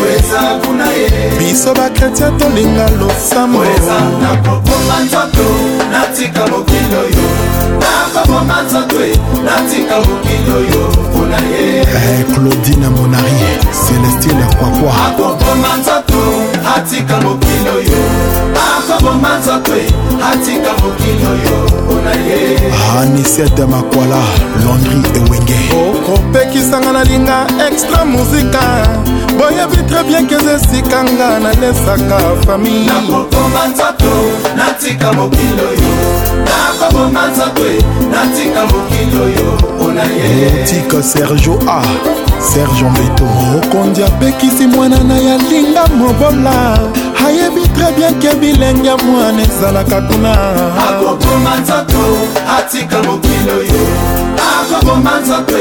biso 1.39 1.75
bakretia 1.75 2.31
tolinga 2.31 2.91
losam 2.91 3.48
makambo 3.49 3.65
eza 3.65 3.95
na 4.21 4.43
koboma 4.43 5.01
nzoto 5.05 5.49
natika 5.93 6.47
mokili 6.47 6.95
oyo 7.01 7.29
na 7.81 8.21
koboma 8.21 8.63
nzoto 8.63 8.97
natika 9.45 9.97
mokili 9.97 10.51
oyo 10.57 10.89
mpona 11.11 11.37
ye 11.37 11.77
eh, 11.81 12.25
claudine 12.35 12.89
monari 12.89 13.59
celestine 13.73 14.45
kwakwa 14.59 15.07
akoboma 15.07 15.77
nzoto 15.81 15.98
nzoto 16.09 16.25
atika 16.77 17.21
mokili 17.21 17.69
oyo 17.77 18.05
akoboma 18.59 19.39
nzoto 19.39 19.73
atika 20.33 20.73
mokili 20.83 21.25
oyo 21.27 21.83
mpona 21.85 22.11
ye 22.11 22.57
anisete 23.01 23.65
makwala 23.65 24.19
londri 24.65 25.11
ewenge 25.21 25.59
okopekisanga 25.89 26.93
nalinga 26.93 27.47
extra 27.73 28.05
muzika 28.05 28.59
boyebi 29.39 29.83
tre 29.89 30.03
bien 30.05 30.27
keza 30.27 30.53
esika 30.53 31.05
nga 31.05 31.39
nalesaka 31.41 32.19
fami 32.47 32.85
nakokoma 32.87 33.67
nzoto 33.75 34.13
natika 34.57 35.13
mokili 35.13 35.61
oyo 35.71 35.93
nakoboma 36.49 37.27
nzoto 37.31 37.65
natika 38.11 38.67
mokili 38.67 39.21
oyo 39.23 39.59
mpona 39.77 40.03
ye 40.03 40.65
tika 40.65 41.03
sergio 41.03 41.59
a 41.69 41.83
serge 42.41 42.85
mbeto 42.85 43.25
okondi 43.65 44.03
abekisi 44.03 44.67
mwana 44.67 44.99
na 45.05 45.19
yalinga 45.19 45.87
mobola 45.87 46.79
ayebi 47.27 47.69
tre 47.69 47.93
bien 47.97 48.15
ke 48.21 48.35
bilenge 48.39 48.91
mwana 49.05 49.43
ezalaka 49.43 50.01
kuna 50.01 50.31
akoboma 50.89 51.57
nzoto 51.63 52.03
atika 52.59 53.03
mokili 53.03 53.51
oyo 53.59 53.87
akoboma 54.61 55.21
nzoto 55.21 55.55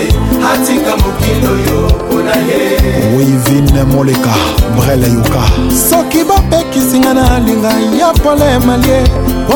atika 0.53 0.97
mokili 0.97 1.47
oyo 1.47 1.91
mpona 2.09 2.35
ye 2.35 3.17
wivine 3.17 3.83
moleka 3.83 4.33
brele 4.77 5.07
yoka 5.13 5.43
soki 5.89 6.23
bapekisinga 6.23 7.13
na 7.13 7.35
alinga 7.35 7.69
ya 7.99 8.13
pole 8.13 8.59
malie 8.59 9.01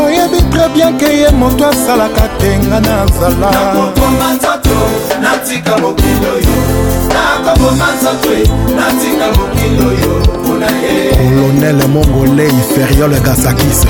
oyebi 0.06 0.42
tre 0.52 0.62
bien 0.74 0.98
ke 0.98 1.06
ye 1.18 1.30
moto 1.32 1.68
asalaka 1.68 2.22
te 2.40 2.58
nga 2.60 2.80
na 2.80 3.06
zala 3.20 3.52
nakoboma 3.52 4.34
nzoto 4.34 4.78
natika 5.22 5.78
mokili 5.78 6.26
oyo 6.36 7.11
nakoboma 7.14 7.88
nzatwe 7.98 8.36
natinga 8.76 9.28
mokili 9.38 9.78
oyo 9.90 10.12
mpona 10.44 10.68
ye 10.84 10.96
kolonel 11.16 11.88
mongolei 11.88 12.60
feriol 12.74 13.14
gasakisa 13.26 13.90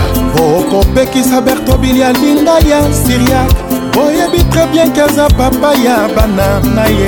okopekisa 0.49 1.41
bertobili 1.41 2.03
alinga 2.03 2.51
ya 2.71 2.79
siriak 3.01 3.49
oyebi 4.05 4.43
tre 4.49 4.65
bien 4.71 4.91
keza 4.91 5.27
papa 5.37 5.71
ya 5.85 5.97
bana 6.15 6.47
na 6.75 6.83
ye 6.97 7.07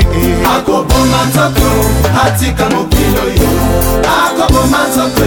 akoboma 0.57 1.19
nzoto 1.29 1.69
atika 2.25 2.69
mokili 2.69 3.15
oyo 3.25 3.49
akoboma 4.23 4.79
nzoto 4.89 5.25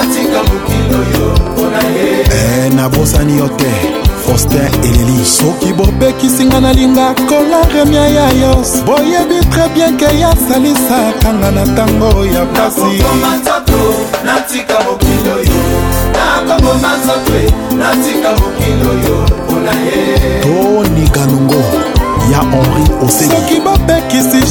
atika 0.00 0.38
mokili 0.48 0.92
oyo 1.02 1.24
mpona 1.52 1.80
ye 1.94 2.10
eh, 2.20 2.72
nabosani 2.72 3.38
yo 3.38 3.48
te 3.48 4.01
faustin 4.26 4.68
eleli 4.86 5.24
soki 5.24 5.72
bobekisinga 5.78 6.60
nalinga 6.60 7.14
kola 7.28 7.60
remia 7.74 8.06
ya 8.08 8.28
yos 8.42 8.70
boyebi 8.86 9.38
tre 9.50 9.68
bien 9.74 9.96
ke 9.96 10.08
yasalisaka 10.20 11.30
nga 11.38 11.50
na 11.50 11.64
ntango 11.64 12.24
ya 12.34 12.44
pasi 12.56 12.94
natika 14.24 14.78
mokili 14.86 15.30
oyo 15.36 15.60
nakoboma 16.14 16.92
nzoto 16.98 17.40
natika 17.80 18.30
mokili 18.40 18.84
oyo 18.94 19.16
mpona 19.44 19.72
ye 19.86 20.02
toni 20.44 21.08
kanongo 21.08 21.62
ya 22.32 22.40
henri 22.52 22.86
oseki 23.06 23.58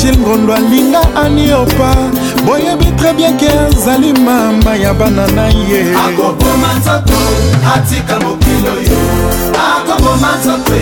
achil 0.02 0.18
ngondo 0.18 0.54
alinga 0.54 1.00
aniopa 1.16 1.94
boyebi 2.46 2.86
tre 2.98 3.14
bien 3.14 3.38
ke 3.38 3.46
azali 3.48 4.14
mama 4.14 4.74
ya 4.76 4.94
bana 4.94 5.28
na 5.36 5.46
ye 5.48 5.94
akoboma 5.96 6.70
nzoto 6.82 7.20
atika 7.76 8.18
mokilo 8.26 8.74
yo 8.90 9.02
akoboma 9.54 10.34
nzoto 10.42 10.74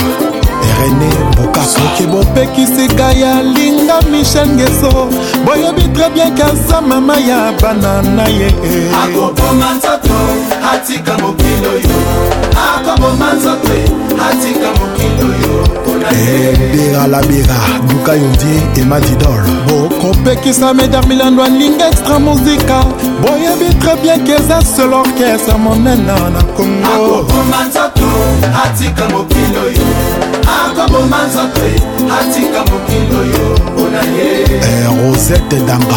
rene 0.78 1.10
mboka 1.32 1.60
soki 1.64 2.02
bopekisika 2.10 3.12
ya 3.12 3.42
linga 3.42 4.02
michel 4.10 4.48
ngeso 4.48 5.08
boyebi 5.46 5.82
tre 5.82 6.10
bien 6.14 6.34
kaza 6.34 6.80
mama 6.80 7.16
ya 7.18 7.52
bana 7.62 8.02
na 8.02 8.24
ye 8.28 8.52
akoboma 9.04 9.66
nzoto 9.76 10.16
atika 10.72 11.18
mokili 11.18 11.66
oyo 11.74 11.98
akoboma 12.74 13.32
nzoto 13.32 13.70
atika 14.30 14.68
mokili 14.78 15.22
oyo 15.30 15.68
beralabera 16.72 17.58
duka 17.88 18.12
yondie 18.12 18.82
emadidor 18.82 19.42
bokopekisa 19.68 20.74
meder 20.74 21.06
milando 21.08 21.44
alinga 21.44 21.88
extra 21.88 22.18
muzika 22.18 22.84
boyebi 23.22 23.74
tre 23.80 23.96
bien 24.02 24.24
keza 24.24 24.62
sel 24.76 24.92
orkestre 24.92 25.58
monene 25.58 26.04
na 26.04 26.42
kongo 26.56 26.88
akoboma 26.94 27.64
nzoto 27.68 28.17
atika 28.64 29.08
mokili 29.08 29.56
oyo 29.64 29.88
akoboma 30.64 31.22
nzote 31.26 31.82
atika 32.20 32.58
mokili 32.58 33.16
oyo 33.20 33.54
mpona 33.66 34.02
ye 34.16 34.42
eh, 34.42 34.90
rosete 35.12 35.56
danga 35.56 35.96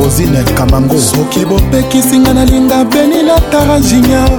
rosine 0.00 0.42
kamango 0.42 0.98
soki 1.00 1.44
bopekisinga 1.44 2.34
nalinga 2.34 2.84
beni 2.84 3.22
na 3.22 3.40
tara 3.40 3.80
junior 3.80 4.30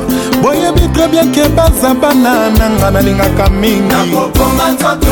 boyebi 0.44 0.88
tre 0.94 1.08
bien 1.08 1.32
ke 1.32 1.50
baza 1.50 1.94
bana 1.94 2.50
nanga 2.60 2.92
nalingaka 2.92 3.50
mingi 3.50 3.80
nakoboma 3.82 4.70
nzoto 4.72 5.08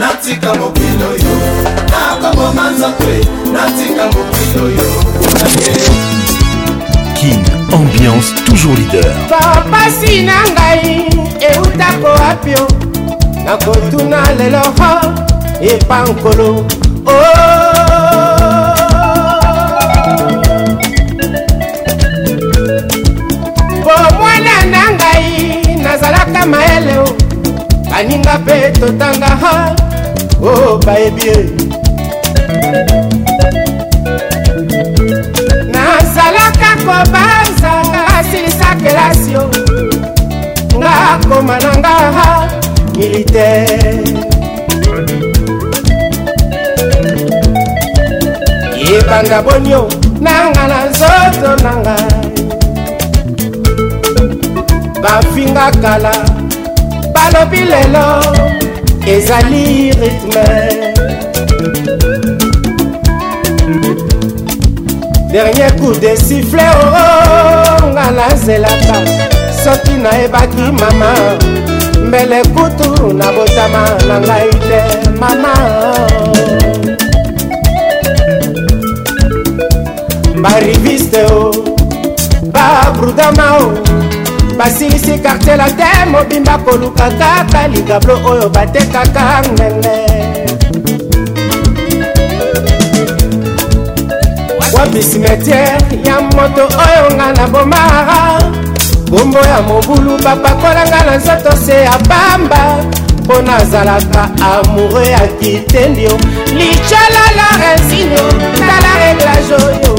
natika 0.00 0.54
mokili 0.54 1.02
oyo 1.02 1.34
nakoboma 1.90 2.70
nzote 2.70 3.26
natika 3.52 4.04
mokili 4.06 4.64
oyo 4.64 4.90
mpona 5.14 5.48
ye 5.64 5.84
king 7.14 7.61
ambiance 7.74 8.34
toujours 8.44 8.74
leader 8.74 9.12
papasi 9.30 10.22
na 10.24 10.32
ngai 10.52 11.06
euta 11.48 11.86
koapio 12.02 12.66
nakotuna 13.44 14.16
lelo 14.38 14.62
epankolo 15.72 16.50
oh. 17.06 17.22
bomwana 23.84 24.56
na 24.74 24.84
ngai 24.92 25.60
nazalaka 25.84 26.40
mayele 26.52 26.94
o 27.04 27.08
baninga 27.90 28.34
mpe 28.40 28.56
totanga 28.80 29.26
ha 29.42 29.56
o 30.46 30.72
oh, 30.72 30.78
bayebi 30.84 31.26
e 31.26 31.50
nazalaka 35.74 36.70
koba 36.84 37.41
koma 41.28 41.56
na 41.64 41.72
nga 41.80 41.96
militaire 42.96 44.04
yebanga 48.88 49.38
bonio 49.46 49.82
nanga 50.26 50.64
na 50.72 50.80
nzoto 50.90 51.50
na 51.64 51.72
ngai 51.82 52.18
bafinga 55.02 55.66
kala 55.82 56.14
balobi 57.14 57.62
lelo 57.72 58.06
ezali 59.12 59.64
rythme 60.00 60.46
dernier 65.32 65.72
coup 65.80 65.96
de 66.02 66.12
sifflet 66.26 66.72
oo 66.76 66.84
oh, 66.84 66.98
oh, 67.06 67.62
oh, 67.64 67.80
nga 67.96 68.04
nazelaka 68.16 68.96
soki 69.64 69.90
nayebaki 69.92 70.56
mama 70.62 71.14
mbele 72.08 72.42
kutu 72.42 73.12
na 73.14 73.26
botama 73.32 73.84
na 74.08 74.16
ngai 74.26 74.50
te 74.68 74.80
mama 75.20 75.54
bariviste 80.42 81.20
o 81.38 81.52
babrudama 82.54 83.46
o 83.62 83.66
basilisi 84.58 85.14
kartier 85.24 85.56
la 85.62 85.68
te 85.80 85.90
mobimba 86.12 86.54
koluka 86.64 87.06
kaka 87.20 87.60
ligablo 87.72 88.14
oyo 88.30 88.46
batekaka 88.54 89.24
ngenge 89.52 89.96
wapi 94.74 95.00
simetiere 95.02 95.78
ya 96.06 96.16
moto 96.34 96.64
oyo 96.84 97.04
nga 97.16 97.26
na 97.36 97.44
bomara 97.46 98.22
bombo 99.12 99.38
ya 99.40 99.60
mobulu 99.62 100.16
bapakolanga 100.24 101.04
na 101.04 101.16
nzoto 101.16 101.56
se 101.66 101.72
ya 101.74 101.90
pamba 102.08 102.84
mpo 103.24 103.42
nazalaka 103.42 104.30
amoure 104.52 105.06
ya 105.08 105.20
titendio 105.28 106.18
licalala 106.54 107.46
resinio 107.60 108.28
tala 108.58 108.90
reglage 109.04 109.54
oyo 109.64 109.94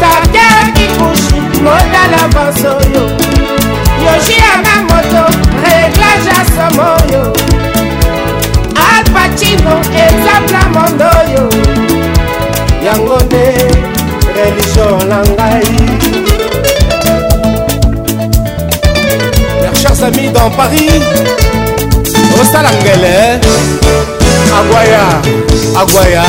tater 0.00 0.62
kikushi 0.74 1.40
moda 1.64 2.02
lavance 2.16 2.68
oyo 2.68 3.02
yoshi 4.04 4.34
yanga 4.42 4.74
moto 4.88 5.24
reglage 5.62 6.28
ya 6.36 6.44
somo 6.56 6.82
oyo 6.82 7.32
alpacino 8.92 9.72
exemple 10.06 10.56
a 10.56 10.68
monde 10.74 11.04
oyo 11.04 11.50
yango 12.86 13.20
nde 13.20 13.46
religio 14.36 15.04
na 15.08 15.18
ngai 15.28 16.15
chers 19.80 20.02
amis 20.04 20.30
dans 20.30 20.50
Paris, 20.50 20.88
au 22.40 22.44
Salangele, 22.44 23.40
Aguaya, 24.58 25.04
Aguaya. 25.76 26.22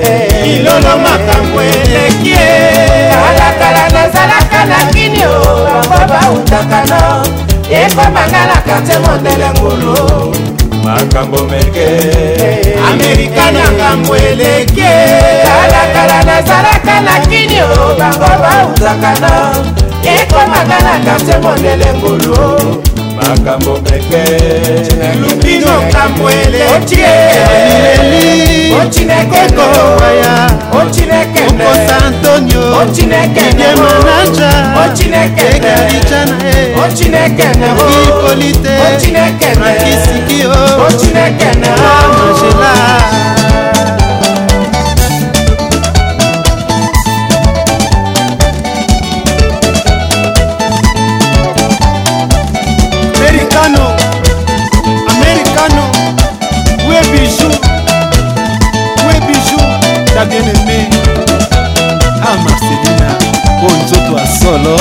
eh, 0.03 0.59
ilolo 0.59 0.93
makambo 1.07 1.61
eleki 1.63 2.39
kalakala 3.13 3.85
nazalaka 3.95 4.61
na 4.71 4.93
kinio 4.93 5.33
bango 5.91 6.13
bautaka 6.15 6.81
no 6.91 7.03
ekomakalaka 7.71 8.77
te 8.87 8.99
mondele 8.99 9.49
ngulu 9.57 9.95
makambo 10.85 11.45
meke 11.45 11.87
amerika 12.93 13.51
na 13.53 13.65
ngambo 13.73 14.17
eleke 14.17 14.93
kalakala 15.45 16.19
nazalaka 16.25 16.95
na 17.01 17.15
kinio 17.27 17.69
bango 17.99 18.31
bautaka 18.43 19.13
na 19.21 19.33
ekomaka 20.21 20.79
na 20.85 20.95
karte 21.05 21.37
mondele 21.43 21.89
ngulu 21.97 22.90
makambo 23.17 23.79
peke 23.79 24.25
elubino 25.13 25.83
kambo 25.93 26.31
eletie 26.31 27.07
eli 27.95 28.75
ochineke 28.83 29.43
kowaya 29.55 30.33
ochineke 30.83 31.41
okosa 31.49 31.97
antonio 32.07 32.63
ochineke 32.83 33.41
ye 33.61 33.75
manaja 33.83 34.51
ochineke 34.87 35.43
ekalicha 35.57 36.25
na 36.27 36.45
ye 36.49 36.75
ochineke 36.87 37.45
nakikoli 37.59 38.47
eh. 38.49 38.57
te 38.63 38.97
ochineke 38.97 39.49
nakisikio 39.61 40.51
ochineke 40.87 41.59
na 41.61 41.69
angela 41.73 42.71
ya 60.21 60.27
bien-aimé 60.27 60.89
a 61.33 62.29
ah, 62.29 62.37
marcelina 62.45 63.09
po 63.61 63.67
oh, 63.67 63.77
nzoto 63.79 64.19
ya 64.19 64.27
solo 64.41 64.77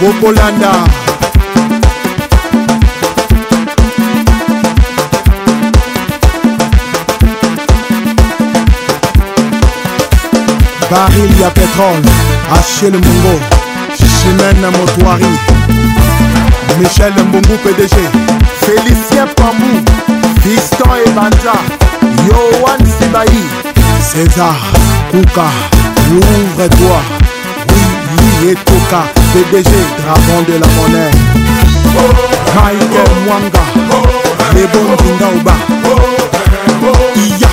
bokolanda 0.00 0.72
baril 10.90 11.40
ya 11.40 11.50
petrole 11.50 12.10
achel 12.58 12.92
mongo 12.92 13.40
chimene 13.96 14.70
motoari 14.78 15.32
michel 16.80 17.12
mbungu 17.12 17.58
pdg 17.58 17.94
félicien 18.60 19.28
pambou 19.36 19.84
fiston 20.42 20.98
ebanja 21.06 21.54
yoan 22.28 22.80
sibai 22.98 23.65
César, 24.12 24.54
Kouka, 25.10 25.48
ouvre-toi. 26.10 27.00
Oui, 28.40 28.50
et 28.50 28.54
Kouka, 28.54 29.02
PDG, 29.32 29.70
dragon 29.98 30.42
de 30.46 30.52
la 30.52 30.66
monnaie. 30.74 31.10
Michael 32.54 33.08
Mwanga, 33.24 34.02
les 34.54 34.62
bons 34.68 34.96
Kindaouba. 34.98 35.52
Iya, 37.16 37.48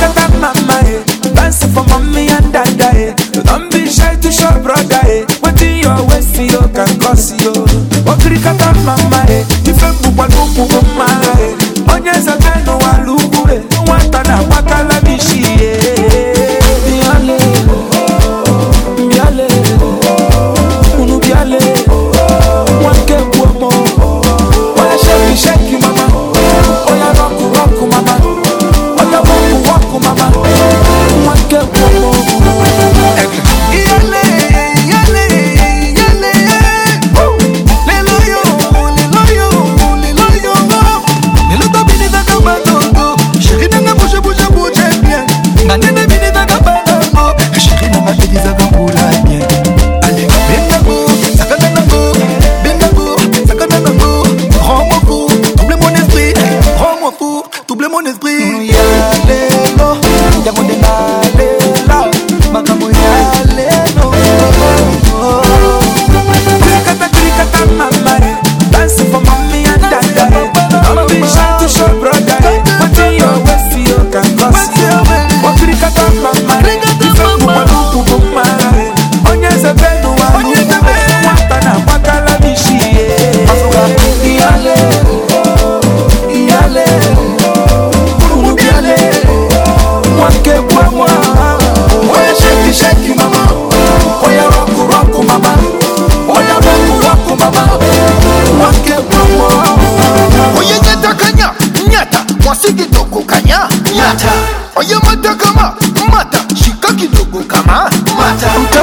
Tata 0.00 0.28
mama, 0.38 0.80
eh. 0.88 1.04
Dancing 1.36 1.68
for 1.76 1.84
mommy 1.92 2.28
and 2.32 2.52
dada, 2.54 2.88
eh. 2.96 3.12
Don't 3.44 3.68
be 3.70 3.84
shy 3.86 4.16
to 4.16 4.32
show 4.32 4.48
brother, 4.64 5.00
eh. 5.04 5.26
What 5.44 5.60
in 5.60 5.84
your 5.84 6.00
waist, 6.08 6.40
you 6.40 6.56
oh, 6.56 6.68
can 6.72 6.88
cause 7.04 7.36
you. 7.42 7.52
Okrikata 8.08 8.72
oh. 8.72 9.14
eh. 9.28 9.44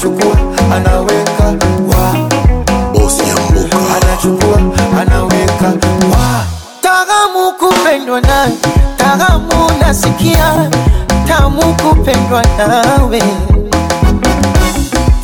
anachukua 0.00 0.38
anaweka 0.76 1.44
wa 1.96 2.14
bosi 2.92 3.22
yambuka 3.28 3.76
anachukua 3.96 4.60
anaweka 5.00 5.66
wa 6.12 6.44
tagamu 6.82 7.52
kupendwa 7.58 8.20
naye 8.20 8.52
tagamu 8.96 9.70
nasikia 9.80 10.70
tamu 11.28 11.62
kupendwa 11.74 12.42
nawe 12.58 13.22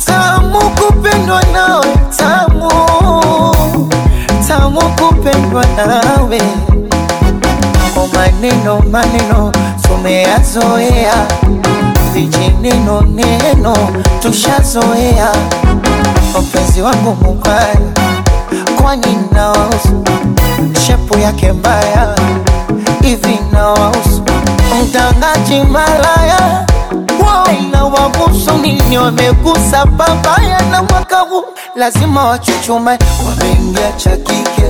tamu 0.05 0.59
kupendwa 0.75 1.43
nawe 1.53 1.95
tamu 2.17 2.71
tamu 4.47 4.81
kupendwa 4.81 5.65
nawe 5.73 6.41
o 7.97 8.01
oh, 8.01 8.07
maneno 8.13 8.79
maneno 8.91 9.51
tumeyazoea 9.81 11.27
so 11.33 11.64
Sifichi 12.15 12.49
neno 12.61 13.01
neno, 13.01 13.73
tushazoea 14.21 15.29
mpenzi 16.41 16.81
wangu 16.81 17.17
mubaya, 17.23 17.75
kwani 18.81 19.17
nawausu 19.31 20.03
shepu 20.87 21.19
yake 21.19 21.51
mbaya 21.51 22.15
hivi, 23.01 23.39
nawausu 23.51 24.23
mtangaji 24.83 25.61
malaya 25.69 26.65
na 27.71 27.85
wabusu 27.85 28.53
nini, 28.61 28.97
wamegusa 28.97 29.85
babaya 29.85 30.59
na 30.71 30.83
mwaka 30.83 31.19
huu 31.19 31.45
lazima 31.75 32.23
wachuchuma 32.25 32.91
ah. 32.93 32.97
wameingia 33.29 33.91
cha 33.91 34.17
kike 34.17 34.67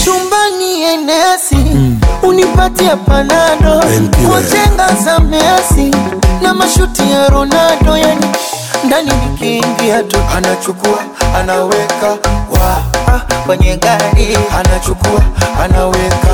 chumbani 0.04 0.82
enesi 0.82 1.54
mm. 1.54 2.00
unipatie 2.22 2.96
panado 2.96 3.82
kwa 4.30 4.42
jenga 4.42 4.96
za 5.04 5.18
Messi 5.20 5.90
na 6.42 6.54
mashuti 6.54 7.10
ya 7.12 7.28
Ronaldo 7.28 7.96
yani 7.96 8.26
ndani 8.86 9.10
nikiingia 9.14 10.02
tu 10.02 10.16
anachukua 10.36 10.98
anaweka 11.40 12.08
wa 12.50 12.76
ah, 13.14 13.44
kwenye 13.46 13.76
gari 13.76 14.38
anachukua 14.58 15.22
anaweka 15.64 16.28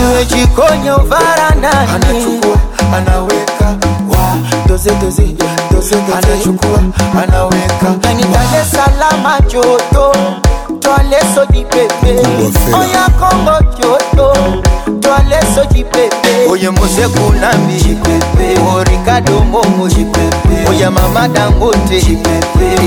iwe 0.00 0.24
jikoni 0.24 0.90
uvaranani 0.90 1.06
varandani 1.06 1.94
anachukua 1.94 2.58
anaweka 2.96 3.66
wa 4.08 4.36
doze 4.68 4.90
doze 4.94 5.22
doze 5.24 5.36
doze 5.74 5.96
anachukua 6.18 6.80
anaweka 7.22 7.88
ndani 7.98 8.22
Dar 8.22 8.60
es 8.62 8.70
Salaam 8.70 9.40
joto 9.52 10.12
Tuale 10.66 11.20
so 11.32 11.44
di 11.50 11.62
pepe 11.64 12.16
Oya 12.74 13.08
Kongo 13.18 13.56
Kyoto 13.76 14.60
Tuale 15.00 15.38
so 15.54 15.64
di 15.70 15.84
pepe 15.84 16.46
Oye 16.48 16.70
Mose 16.70 17.06
Kunambi 17.08 17.96
O 18.66 18.82
Ricardo 18.82 19.44
Mbongo 19.44 19.88
Oya 20.68 20.90
Mama 20.90 21.28
Dangote 21.28 22.00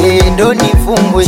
Endo 0.03 0.53
Nifungwe 0.53 1.23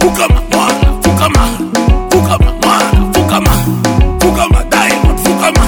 fukama 0.00 0.40
mwana 0.50 0.88
fukama 1.02 1.42
fukama 2.10 2.52
mwana 2.66 2.98
fukama 3.14 3.52
fukama 4.22 4.58
diamond 4.70 5.18
fukama 5.24 5.62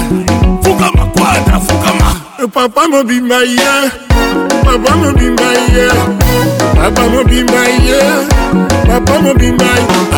fukama 0.63 1.05
kwadra 1.05 1.59
fukama 1.59 2.15
eh, 2.41 2.47
papa 2.53 2.87
mobimba 2.87 3.35
ye 3.43 3.89
papa 4.65 4.97
mobimba 4.97 5.51
ye 5.75 5.87
papa 6.81 7.03
mobimba 7.09 7.61
ye 7.67 7.99
papa 8.87 9.19
mobimba 9.19 9.65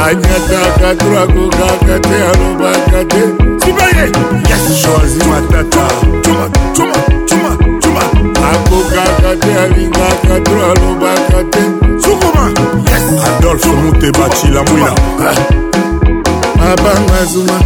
anyataka 0.05 0.95
twakokaka 0.95 1.99
te 1.99 2.17
alobaka 2.33 3.05
te 3.05 3.21
sibaye 3.65 4.05
yes 4.49 4.65
choisi 4.81 5.27
matata 5.27 5.87
cuma 6.23 6.49
cuma 6.75 7.22
akokaka 8.31 9.35
te 9.39 9.59
alingaka 9.59 10.35
to 10.43 10.53
alobaka 10.55 11.43
te 11.51 11.61
sukuma 12.01 12.49
yes. 12.49 13.23
adolfe 13.27 13.67
muteba 13.69 14.29
cilamwila 14.29 14.93
eh? 15.21 15.37
abanga 16.71 17.25
zuma 17.25 17.59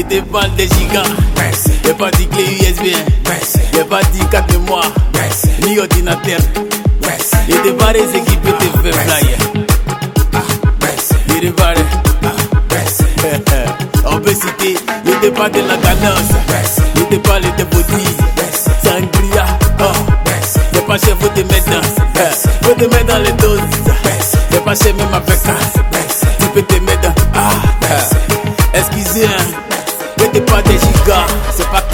te 0.04 0.22
parle 0.24 0.52
des 0.56 0.68
gigas. 0.70 1.04
Y'a 1.86 1.93
pas 1.95 2.12
dit 2.12 2.28
clé 2.28 2.43
USB. 2.43 2.95
Y'a 3.76 3.86
pas 3.86 4.02
dit 4.14 4.26
carte 4.32 4.58
mois. 4.68 4.82
Ni 5.68 5.78
ordinateur. 5.80 6.39
Les 7.47 7.56
et 7.56 7.93
des 7.93 8.18
équipes 8.20 8.43
te 8.58 8.88
fait 8.89 8.91
flyer. 8.93 9.38
Les 11.41 11.52
Merci. 11.52 11.56
Ah, 12.22 12.30
te 14.08 14.22
des 15.02 15.12
ah, 15.24 15.36
parle 15.36 15.52
de 15.52 15.60
la 15.60 15.76
Les 16.95 16.95
oh. 16.95 17.08
de 17.10 17.64
body. 17.64 18.06
Sangria. 18.84 19.45
Y'a 20.74 20.82
pas 20.82 20.97
chez 20.97 21.14
vous 21.20 21.30
te 21.30 21.39
mettre 21.39 21.66
dans. 21.66 22.68
Faut 22.68 22.74
te 22.76 22.84
mettre 22.95 23.06
dans 23.08 23.20
les 23.20 23.32
doses. 23.34 23.62
Y'a 24.54 24.60
pas 24.62 24.76
chez 24.76 24.93
même 24.93 25.14
avec 25.14 25.36
ça. 25.36 25.54
Tu 26.39 26.45
peux 26.54 26.62
te 26.62 26.76
mettre 26.84 27.02
dans. 27.02 27.14
Ah. 27.36 27.59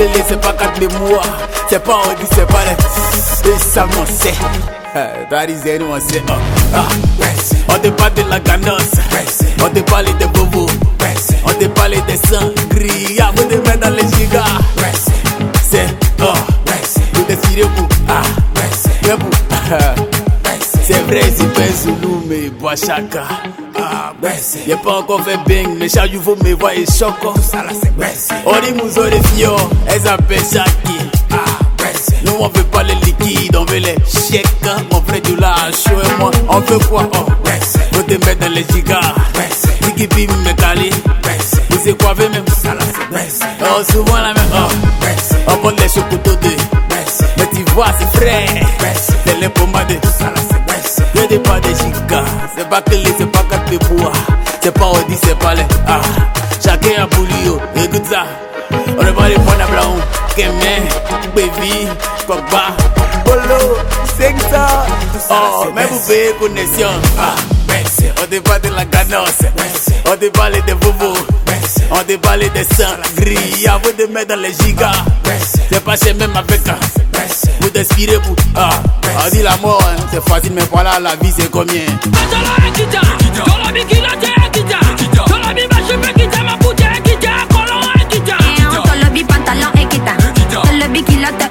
télé, 0.07 0.23
c'est 0.27 0.39
pas 0.41 0.53
4 0.53 0.79
mémoires. 0.79 1.27
C'est 1.69 1.83
pas 1.83 1.97
on 2.05 2.09
dit, 2.09 2.29
c'est 2.31 2.47
pas 2.47 2.61
les. 2.65 3.51
Et 3.51 3.59
ça, 3.73 3.85
on 3.99 4.05
sait. 4.05 4.33
Parisienne, 5.29 5.83
on 5.89 5.99
sait. 5.99 6.21
Oh. 6.29 6.33
Ah. 6.73 6.77
ah 6.79 7.25
on 7.69 7.79
te 7.79 7.87
parle 7.89 8.13
de 8.13 8.23
la 8.29 8.39
ganosse. 8.39 8.93
On 9.63 9.69
te 9.69 9.79
parle 9.81 10.05
des 10.17 10.25
bobos. 10.27 10.67
On 11.45 11.53
te 11.59 11.65
parle 11.67 11.91
des 11.91 12.19
sangries. 12.27 13.19
Avant 13.19 13.47
de 13.49 13.55
mettre 13.67 13.79
dans 13.79 13.89
les 13.95 14.07
gigas. 14.17 14.43
C'est. 15.69 15.87
Oh. 16.21 16.31
Tout 17.13 17.25
est 17.29 17.45
sérieux 17.47 17.69
pour. 17.75 17.87
Ah. 18.09 18.21
C'est 19.03 19.11
Ah. 19.11 19.55
ah. 19.71 20.01
Crazy 21.07 21.45
me 21.45 21.95
Noume, 22.01 22.49
Boachaka 22.59 23.27
ah, 23.77 24.13
Y'a 24.65 24.75
pas 24.77 24.93
encore 24.97 25.21
fait 25.23 25.37
bing, 25.45 25.77
mais 25.77 25.87
chaque 25.87 26.11
jour 26.11 26.35
me 26.43 26.53
voyez 26.55 26.81
et 26.81 26.85
choque 26.87 27.19
Tout 27.21 27.41
ça 27.43 27.63
là 27.63 27.69
c'est 27.79 28.33
On 28.43 28.49
Ori 28.49 28.73
Mouzo 28.73 29.03
les 29.05 29.21
fio, 29.21 29.55
elles 29.87 30.07
appellent 30.07 30.39
Shaki 30.39 30.97
ah, 31.31 31.35
Nous 32.25 32.31
on 32.39 32.47
veut 32.47 32.63
pas 32.71 32.81
les 32.81 32.95
liquides, 33.05 33.55
on 33.55 33.65
veut 33.65 33.77
les 33.77 33.93
chèques 34.11 34.47
Mon 34.91 34.99
frère, 35.03 35.21
tu 35.23 35.35
l'as 35.35 35.55
chaud 35.73 35.91
et 35.93 36.19
moi 36.19 36.31
on 36.49 36.59
veut 36.61 36.79
quoi 36.79 37.07
oh, 37.13 37.25
Faut 37.93 38.01
te 38.03 38.13
mettre 38.25 38.39
dans 38.39 38.49
les 38.51 38.65
gigas 38.73 38.99
Tiki 39.83 40.07
Pim 40.07 40.33
me 40.43 40.53
cali 40.55 40.89
Vous 41.69 41.77
c'est 41.83 41.95
quoi 42.01 42.15
même 42.15 42.31
ça 42.57 42.73
là 42.73 42.81
c'est 43.29 43.45
Oh 43.61 43.83
souvent 43.91 44.17
la 44.17 44.33
même 44.33 44.51
oh 44.51 45.51
On 45.53 45.57
porte 45.57 45.79
les 45.81 45.87
chocotos 45.87 46.35
de 46.35 46.49
Mais 47.37 47.47
tu 47.53 47.71
vois 47.75 47.93
c'est 47.99 48.17
frais 48.17 48.45
C'est 49.25 49.39
les 49.39 49.49
pommades 49.49 49.93
Le 51.15 51.27
de 51.27 51.37
pa 51.39 51.59
de 51.61 51.69
jika, 51.73 52.23
se 52.55 52.63
pa 52.65 52.79
kele, 52.81 53.09
se 53.17 53.23
pa 53.25 53.39
kateboua 53.49 54.11
Se 54.61 54.71
pa 54.71 54.85
odi, 54.85 55.15
se 55.15 55.33
pa 55.35 55.55
le 55.55 55.63
ha 55.87 55.99
Chake 56.63 56.95
a 57.01 57.07
buli 57.07 57.43
yo, 57.45 57.59
e 57.75 57.87
goutza 57.87 58.23
Ono 58.97 59.13
va 59.13 59.27
le 59.29 59.35
pwanda 59.39 59.65
blaou, 59.65 59.97
kemen 60.35 60.83
Koube 61.23 61.43
vi, 61.59 61.87
koukba 62.27 62.84
Oh, 65.29 65.71
même 65.73 65.87
vous 65.87 65.99
payez 66.07 66.67
siens, 66.75 66.87
ah, 67.17 67.33
On 68.21 68.27
débat 68.27 68.59
de 68.59 68.69
la 68.69 68.85
ganosse 68.85 69.41
On 70.07 70.15
déballe 70.17 70.63
des 70.67 70.73
bobos. 70.75 71.15
Ah, 71.91 71.95
on 71.99 72.03
débat 72.03 72.37
des 72.37 72.63
sangs 72.63 72.93
gris. 73.17 73.65
Avant 73.67 73.79
de 73.97 74.05
mettre 74.11 74.35
dans 74.35 74.41
les 74.41 74.53
gigas. 74.53 74.91
Ah, 74.93 75.29
c'est 75.71 75.83
passé 75.83 76.13
même 76.13 76.35
avec 76.35 76.67
un. 76.69 76.75
Vous 77.61 77.69
inspirez 77.75 78.17
vous. 78.23 78.35
Ah, 78.55 78.69
on 79.25 79.29
dit 79.31 79.41
la 79.41 79.57
mort, 79.57 79.81
hein. 79.89 80.03
c'est 80.13 80.23
facile, 80.29 80.51
mais 80.53 80.63
voilà 80.71 80.99
la 80.99 81.15
vie, 81.15 81.33
c'est 81.35 81.49
combien. 81.49 81.73
Eh, 82.05 82.91
Tolobi 88.87 89.23
pantalon 89.23 89.69
et 89.79 89.85
kita 89.87 90.13
qui 90.23 91.03
tient 91.03 91.44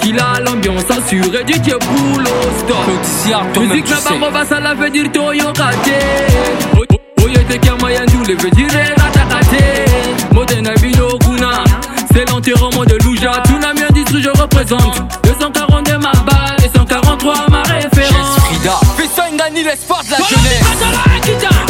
qu'il 0.00 0.18
a 0.18 0.40
l'ambiance 0.40 0.90
assurée, 0.90 1.44
dit 1.44 1.60
que 1.60 1.76
boulot 1.84 2.30
stop. 2.58 3.56
Musique 3.60 3.88
la 3.90 4.00
barbe 4.00 4.32
va 4.32 4.44
ça 4.44 4.60
la 4.60 4.74
veut 4.74 4.90
dire 4.90 5.10
Toyo 5.12 5.52
Kate. 5.52 6.02
Oye 7.24 7.34
te 7.46 7.56
kama 7.64 7.92
yandu 7.92 8.16
le 8.28 8.36
veut 8.42 8.50
dire 8.50 8.68
Ratakate. 8.98 10.32
Modena 10.32 10.70
Vino 10.80 11.18
Kuna, 11.18 11.62
c'est 12.12 12.28
l'enterrement 12.30 12.84
de 12.84 12.96
Louja. 13.04 13.42
Tsunami 13.44 14.04
que 14.04 14.20
je 14.22 14.30
représente 14.40 15.20
242 15.24 15.92
ma 15.98 16.12
balle 16.24 16.56
et 16.64 16.76
143 16.78 17.34
ma 17.50 17.62
référence. 17.62 18.40
Frida, 18.40 18.80
Fessa 18.96 19.24
ni 19.54 19.62
l'espoir 19.62 20.02
de 20.04 20.10
la 20.10 20.26
jeunesse. 20.26 21.66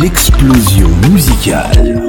l'explosion 0.00 0.88
musicale. 1.10 2.02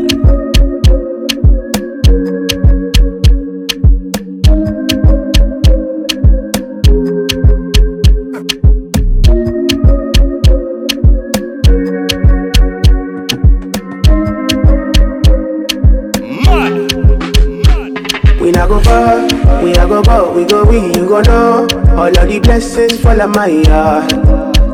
we 20.36 20.46
go 20.46 20.64
we, 20.66 20.76
you 20.78 21.08
go 21.08 21.20
know 21.22 21.68
All 21.98 22.06
of 22.08 22.30
the 22.30 22.40
blessings 22.40 23.00
fall 23.00 23.20
on 23.20 23.32
my 23.32 23.64
heart 23.66 24.08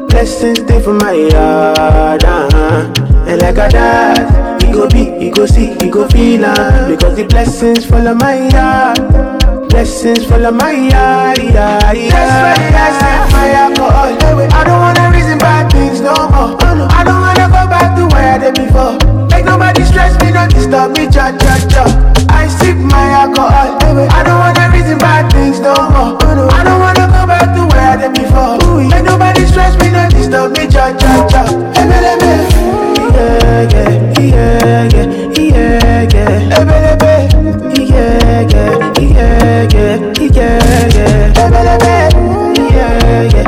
Blessings 0.09 0.61
they 0.65 0.81
for 0.81 0.93
my 0.93 1.29
heart 1.31 2.02
like 3.55 3.71
that. 3.73 4.61
He 4.63 4.71
go 4.71 4.87
be, 4.89 5.09
he 5.19 5.29
go 5.29 5.45
see, 5.45 5.73
he 5.79 5.89
go 5.89 6.07
feel 6.09 6.45
am. 6.45 6.89
Because 6.91 7.15
the 7.15 7.25
blessings 7.25 7.85
follow 7.85 8.13
my 8.15 8.49
heart. 8.49 8.97
Blessings 9.69 10.25
follow 10.25 10.51
my 10.51 10.73
heart. 10.91 11.37
Yeah, 11.41 11.91
yeah. 11.93 12.09
That's 12.09 12.35
why 12.41 12.55
they 12.57 12.77
ask 12.77 13.29
me 13.29 13.37
my 13.37 13.49
alcohol. 13.53 14.11
I 14.53 14.61
don't 14.63 14.81
wanna 14.81 15.05
reason 15.15 15.37
bad 15.37 15.71
things 15.71 16.01
no 16.01 16.13
more. 16.13 16.57
Oh, 16.57 16.87
I 16.89 17.03
don't 17.03 17.21
wanna 17.21 17.47
go 17.49 17.61
back 17.69 17.95
to 17.97 18.05
where 18.13 18.35
I 18.35 18.37
did 18.41 18.55
before. 18.57 18.97
Make 19.29 19.45
nobody 19.45 19.83
stress 19.85 20.17
me, 20.21 20.31
not 20.31 20.49
disturb 20.49 20.97
me, 20.97 21.05
cha 21.09 21.29
cha 21.37 21.53
cha. 21.69 21.83
I 22.29 22.47
sip 22.47 22.77
my 22.77 23.09
alcohol. 23.27 23.53
I 23.53 24.23
don't 24.23 24.39
wanna 24.39 24.69
reason 24.73 24.97
bad 24.97 25.31
things 25.31 25.59
no 25.59 25.73
more. 25.73 26.17
Oh, 26.21 26.49
I 26.49 26.63
don't 26.63 26.79
wanna 26.79 27.05
go 27.07 27.21
back 27.27 27.53
to 27.53 27.61
where 27.69 27.85
I 27.85 27.95
did 28.01 28.13
before. 28.17 28.57
Make 28.89 29.05
nobody 29.05 29.45
stress 29.45 29.77
me, 29.79 29.91
not 29.91 30.09
disturb 30.11 30.57
me, 30.57 30.65
cha 30.67 30.89
cha 30.97 31.27
cha. 31.29 31.43
Emeleme. 31.77 32.81
iyege 33.13 33.83
iyege 34.23 35.01
iyege 35.43 36.23
ebelebe 36.59 37.13
iyege 37.81 38.65
iyege 39.03 39.87
iyege 40.23 40.49
ebelebe 41.43 41.93
iyege 42.67 43.43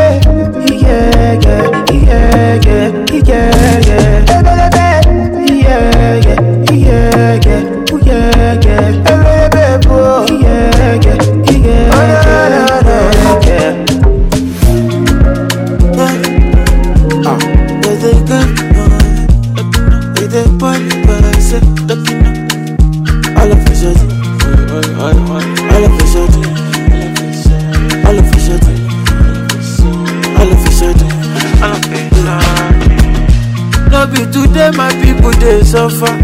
suffer. 35.75 36.15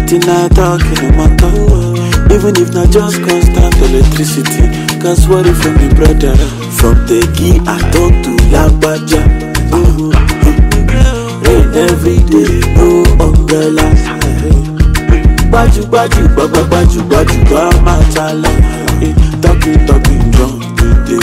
Tonight 0.10 0.58
talking 0.58 1.06
about 1.14 1.38
talk. 1.38 1.54
Even 2.34 2.58
if 2.58 2.74
not 2.74 2.90
just 2.90 3.22
constant 3.22 3.78
electricity, 3.78 4.74
cause 5.02 5.30
what 5.30 5.46
if 5.46 5.62
from 5.62 5.78
the 5.78 5.94
brother? 5.94 6.36
From 6.82 6.98
the 7.06 7.22
key 7.38 7.62
I 7.70 7.78
talk 7.94 8.14
to 8.26 8.32
Labaja. 8.50 9.22
Uh, 9.70 9.78
uh-huh. 9.78 11.46
rain 11.46 11.68
every 11.78 12.18
day, 12.26 12.58
no 12.74 13.06
umbrella. 13.22 13.86
Baju 15.54 15.82
baju, 15.94 16.24
baba 16.36 16.62
baju 16.74 17.02
baju, 17.06 17.38
ba 17.46 17.70
matala. 17.86 18.50
Eh, 19.06 19.14
talking, 19.44 19.78
talking 19.86 20.32
drum. 20.32 20.67
a 21.08 21.16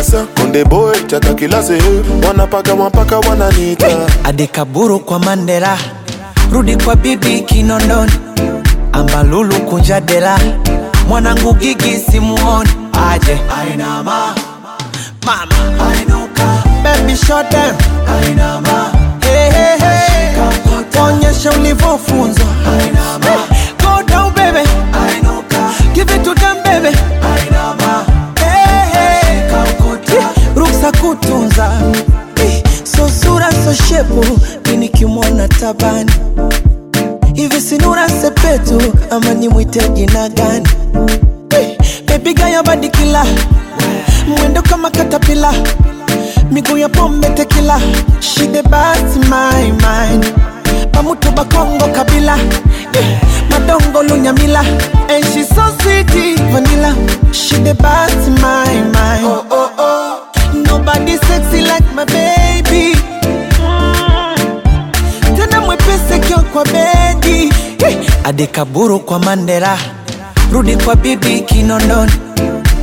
Esa 0.00 0.24
Konde 0.40 0.64
boy 0.64 0.96
tata 1.06 1.34
kila 1.34 1.62
se 1.62 1.78
Wanapaka 2.28 2.74
mwapaka 2.76 3.18
wananiita 3.18 3.86
Adikaburu 4.24 5.00
kwa 5.00 5.18
Mandela 5.18 5.78
Rudi 6.52 6.76
kwa 6.76 6.96
bibi 6.96 7.40
Kinondoni 7.40 8.12
Ambalulu 8.92 9.54
kunjadela 9.54 10.38
Mwanangu 11.08 11.54
gigi 11.54 11.96
simuoni 12.12 12.70
Aje 13.10 13.38
Ainama 13.62 14.34
Mama 15.26 15.88
Ainuka 15.90 16.44
Baby 16.82 17.16
shot 17.16 17.50
down 17.50 17.74
Ainama 18.24 18.93
onyesha 21.02 21.50
ulivyofunzwa 21.52 22.46
go 23.82 24.02
down 24.02 24.26
oh, 24.26 24.30
baby 24.30 24.68
ruksa 30.56 30.92
kutunza 31.00 31.70
so 32.84 33.08
sura 33.08 33.48
so 33.52 33.84
shepu 33.88 34.38
mini 34.66 34.88
kimwona 34.88 35.48
tabani 35.48 36.12
hivi 37.34 37.60
sinura 37.60 38.08
sepetu 38.08 38.82
ama 39.10 39.34
nimwite 39.34 39.88
jina 39.88 40.28
gani 40.28 40.68
bebigayo 42.06 42.62
badikila 42.62 43.26
mwendo 44.40 44.62
kama 44.62 44.90
katapila 44.90 45.54
miguu 46.50 46.76
ya 46.78 46.88
pombe 46.88 47.28
tekila 47.28 47.80
shide 48.20 48.62
basi 48.62 49.20
kongo 51.50 51.86
kabila 51.94 52.36
yeah. 52.94 53.20
madongo 53.50 54.02
lunyamila 54.02 54.60
and 55.08 55.24
she 55.24 55.44
so 55.44 55.60
oh, 55.60 55.74
oh, 59.50 59.70
oh. 66.54 66.84
adikaburu 68.24 69.00
kwa 69.00 69.18
mandela 69.18 69.78
rudi 70.52 70.76
kwa 70.76 70.96
bibi 70.96 71.40
kinondoni 71.40 72.12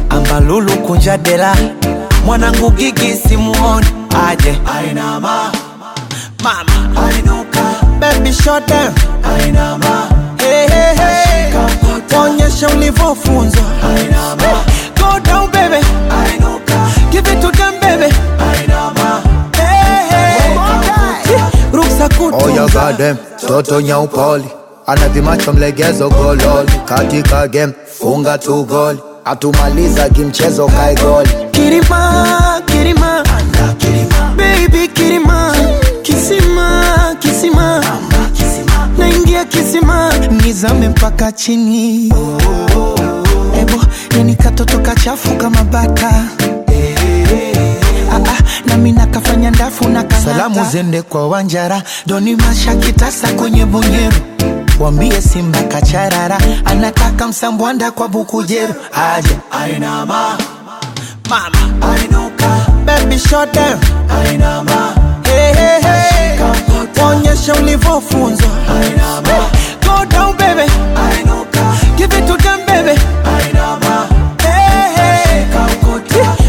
ambalulu 0.10 0.72
kunja 0.78 1.18
dela 1.18 1.56
mwanangu 2.26 2.72
gigi 2.72 3.14
simuoni 3.30 3.86
aje 4.28 4.60
Ainama. 4.80 5.52
mama 6.44 7.06
ainuka 7.08 7.62
bebi 8.00 8.34
shote 8.34 8.90
Ainama. 9.38 10.10
Hey, 10.38 10.68
hey, 10.68 10.96
hey. 10.96 12.20
onyesha 12.24 12.68
ulivyofunzwa 12.70 13.62
toto 23.52 23.82
nyaupoli 23.82 24.46
anapimacho 24.88 25.54
mlegezo 25.54 26.10
gololi 26.10 26.72
katika 26.86 27.48
game 27.48 27.74
funga 28.00 28.38
tu 28.38 28.64
goli 28.64 29.00
atumaliza 29.26 30.10
kimchezo 30.10 30.68
kaigoli 30.68 31.30
kirima 31.52 32.62
kirima 32.66 33.24
baby 34.36 34.88
kirima 34.88 35.54
kisima 36.02 36.82
kisima 37.20 37.84
naingia 38.98 39.46
kisima 39.46 40.12
nizame 40.44 40.90
mpaka 40.90 41.32
chini 41.32 42.06
ebo 43.62 43.84
yani 44.18 44.36
katoto 44.36 44.80
kachafu 44.80 45.36
kama 45.38 45.64
bata 45.64 46.24
ah, 48.12 48.16
ah, 48.16 48.38
nami 48.66 48.92
nakafanya 48.92 49.52
ndafu 49.52 49.90
na 49.90 50.06
salamu 50.26 50.66
zende 50.72 51.02
kwa 51.02 51.28
wanjara 51.30 51.84
doni 52.06 52.36
masha 52.36 52.76
kitasa 52.76 53.34
kwenye 53.34 53.66
bonyero 53.66 54.18
wambie 54.82 55.22
Simba 55.22 55.60
kacharara, 55.64 56.38
anataka 56.66 57.28
msambwanda 57.28 57.92
kwa 57.92 58.08
buku 58.08 58.44
jeru 58.44 58.74
ainama 59.64 60.38
mama 61.30 61.94
ainuka 61.94 62.66
baby 62.86 63.20
short 63.20 63.58
onyesha 67.06 67.56
ulivyofunzwa 67.56 68.50
ainama 68.70 69.52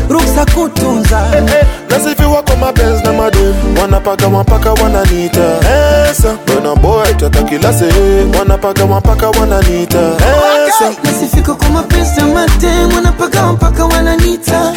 ruksa 0.08 0.46
kutunza 0.54 1.20
hey, 1.30 1.40
hey. 1.46 1.61
Cause 1.92 2.06
if 2.06 2.18
you 2.20 2.30
walk 2.30 2.48
on 2.48 2.58
my 2.58 2.72
pants, 2.72 3.04
na 3.04 3.12
made 3.12 3.36
wanapaka 3.78 4.26
wanapaka 4.28 4.72
wananita 4.80 5.44
esa 6.10 6.36
bana 6.46 6.74
boy 6.74 7.12
tata 7.18 7.42
kila 7.44 7.70
se 7.72 7.84
wanapaka 8.38 8.84
wanapaka 8.84 9.30
wananita 9.30 10.16
esa 10.68 10.92
nasifika 11.04 11.52
oh 11.52 11.54
kwa 11.54 11.68
mapenzi 11.68 12.16
na 12.20 12.26
mate 12.26 12.68
wanapaka 12.96 13.46
wanapaka 13.46 13.84
wananita 13.86 14.72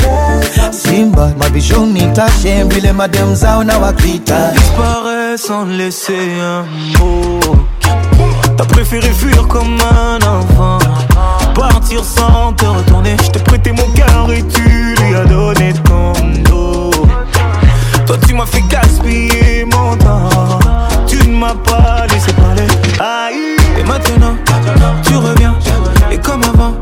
Simba 0.71 1.27
ma 1.27 1.35
mabijuni 1.43 2.01
tache 2.13 2.63
vile 2.63 2.91
madem 2.91 3.35
zao 3.35 3.63
na 3.63 3.77
wakita 3.79 4.51
disparaît 4.51 5.37
sans 5.37 5.65
laisser 5.67 6.17
un 6.41 6.63
mot 6.99 7.57
T'as 8.57 8.65
préféré 8.65 9.09
fuir 9.11 9.47
comme 9.47 9.77
un 9.81 10.17
enfant 10.21 10.79
Partir 11.53 12.03
sans 12.03 12.53
te 12.53 12.65
retourner 12.65 13.15
Je 13.25 13.31
t'ai 13.31 13.39
prêté 13.39 13.71
mon 13.71 13.87
cœur 13.93 14.27
et 14.33 14.43
tu 14.53 14.63
lui 15.03 15.15
as 15.15 15.25
donné 15.25 15.73
ton 15.83 16.13
dos 16.49 16.84
toi 18.05 18.17
tu 18.27 18.35
m'as 18.35 18.45
fait 18.45 18.61
gaspiller 18.69 19.65
mon 19.65 19.95
temps 19.97 20.29
Tu 21.07 21.17
ne 21.27 21.37
m'as 21.39 21.55
pas 21.55 22.05
laissé 22.11 22.31
parler 22.33 22.67
Aïe 22.99 23.57
Et 23.79 23.83
maintenant 23.83 24.35
tu 25.03 25.15
reviens 25.15 25.55
Et 26.11 26.17
comme 26.19 26.43
avant 26.43 26.73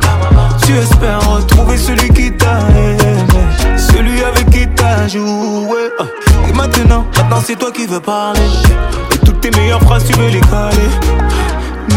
Tu 0.65 0.75
espères 0.77 1.21
retrouver 1.31 1.77
celui 1.77 2.09
qui 2.09 2.31
t'a 2.33 2.59
aimé 2.77 3.77
Celui 3.77 4.21
avec 4.23 4.49
qui 4.49 4.67
t'as 4.75 5.07
joué 5.07 5.89
Et 6.49 6.53
maintenant, 6.53 7.05
maintenant 7.17 7.41
c'est 7.45 7.57
toi 7.57 7.71
qui 7.71 7.85
veux 7.85 8.01
parler 8.01 8.41
Et 9.11 9.17
toutes 9.19 9.39
tes 9.39 9.51
meilleures 9.51 9.81
phrases 9.83 10.03
tu 10.05 10.13
veux 10.19 10.27
les 10.29 10.41
coller 10.41 10.91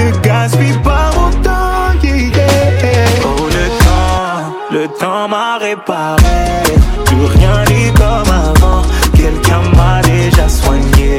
Ne 0.04 0.16
gaspille 0.20 0.78
pas 0.84 1.10
mon 1.16 1.30
temps 1.42 1.52
Oh 3.24 3.46
le 3.48 3.84
temps, 3.84 4.56
le 4.70 4.88
temps 4.98 5.28
m'a 5.28 5.58
réparé 5.58 6.22
Plus 7.04 7.24
rien 7.34 7.64
n'est 7.64 7.92
comme 7.94 8.04
avant 8.32 8.82
quelqu'un 9.26 9.62
m'a 9.76 10.00
déjà 10.02 10.48
soigné. 10.48 11.14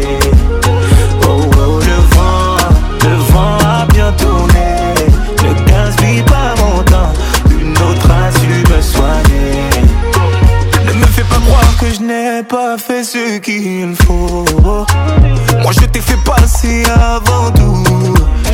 Oh 0.68 1.28
oh, 1.60 1.80
le 1.94 1.98
vent, 2.16 2.56
le 3.06 3.14
vent 3.34 3.58
a 3.76 3.86
bien 3.94 4.12
tourné. 4.24 4.70
Ne 5.44 5.52
gaspille 5.70 6.24
pas 6.24 6.52
mon 6.62 6.82
temps, 6.84 7.12
une 7.50 7.78
autre 7.90 8.10
a 8.26 8.32
su 8.40 8.54
me 8.72 8.82
soigner. 8.94 9.68
Ne 10.88 10.94
me 11.02 11.06
fais 11.16 11.28
pas 11.34 11.42
croire 11.48 11.74
que 11.82 11.88
je 11.98 12.02
n'ai 12.02 12.44
pas 12.44 12.78
fait 12.78 13.04
ce 13.04 13.40
qu'il 13.40 13.94
faut. 14.06 14.46
Moi 15.64 15.72
je 15.80 15.86
t'ai 15.94 16.00
fait 16.02 16.24
passer 16.24 16.84
avant 17.14 17.52
tout. 17.60 18.14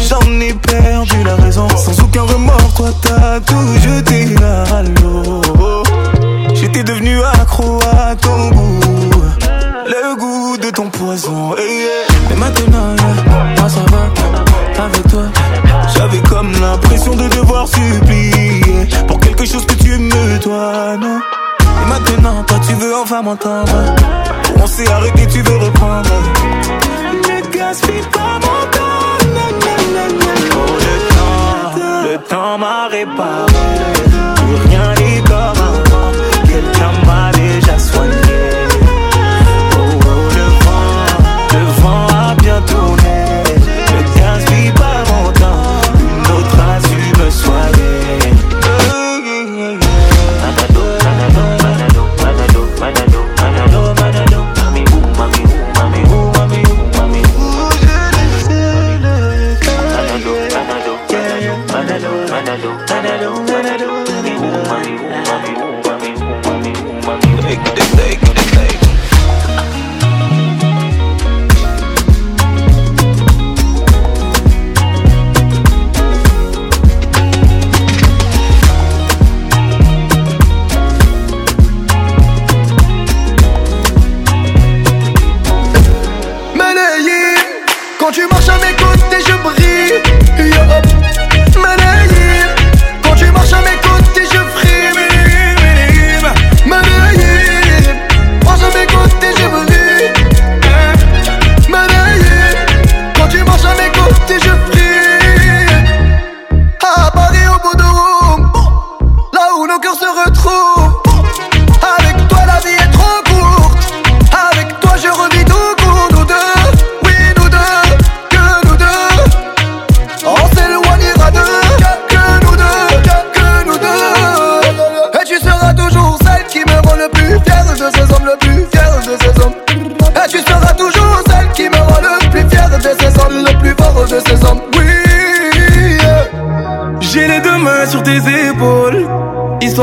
J'en 0.09 0.25
ai 0.41 0.53
perdu 0.53 1.17
la 1.25 1.35
raison, 1.35 1.67
sans 1.77 1.97
aucun 2.03 2.23
remords, 2.23 2.73
Quoi 2.75 2.89
t'as 3.03 3.39
tout 3.41 3.73
jeté 3.87 4.33
à 4.71 4.81
l'eau. 4.81 5.02
Et 11.15 11.15
eh, 11.15 11.25
eh. 11.29 12.13
Mais 12.29 12.35
maintenant, 12.37 12.95
eh, 12.97 13.69
ça 13.69 13.81
va, 13.91 14.81
avec 14.83 15.03
toi. 15.11 15.25
J'avais 15.95 16.17
comme 16.27 16.51
l'impression 16.59 17.13
de 17.13 17.27
devoir 17.27 17.67
supplier 17.67 18.87
pour 19.07 19.19
quelque 19.19 19.45
chose 19.45 19.63
que 19.67 19.75
tu 19.75 19.95
me 19.95 20.39
dois, 20.39 20.95
Et 20.95 21.87
maintenant, 21.87 22.43
toi 22.47 22.57
tu 22.67 22.73
veux 22.73 22.95
enfin 22.95 23.21
m'entendre. 23.21 23.93
On 24.59 24.65
s'est 24.65 24.89
arrêté, 24.91 25.27
tu 25.27 25.43
veux 25.43 25.57
reprendre. 25.57 26.09
Ne 27.29 27.55
gaspille 27.55 28.01
pas 28.11 28.39
mon 28.41 28.63
temps. 28.71 29.03
Oh, 29.99 30.79
le 30.79 31.11
temps, 31.13 32.09
le 32.09 32.17
temps 32.27 33.17
pas 33.17 33.52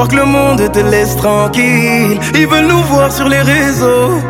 que 0.07 0.17
le 0.17 0.25
monde 0.25 0.71
te 0.73 0.79
laisse 0.79 1.17
tranquille. 1.17 2.19
Ils 2.35 2.47
veulent 2.47 2.67
nous 2.67 2.83
voir 2.85 3.13
sur 3.13 3.29
les 3.29 3.41
réseaux. 3.41 4.21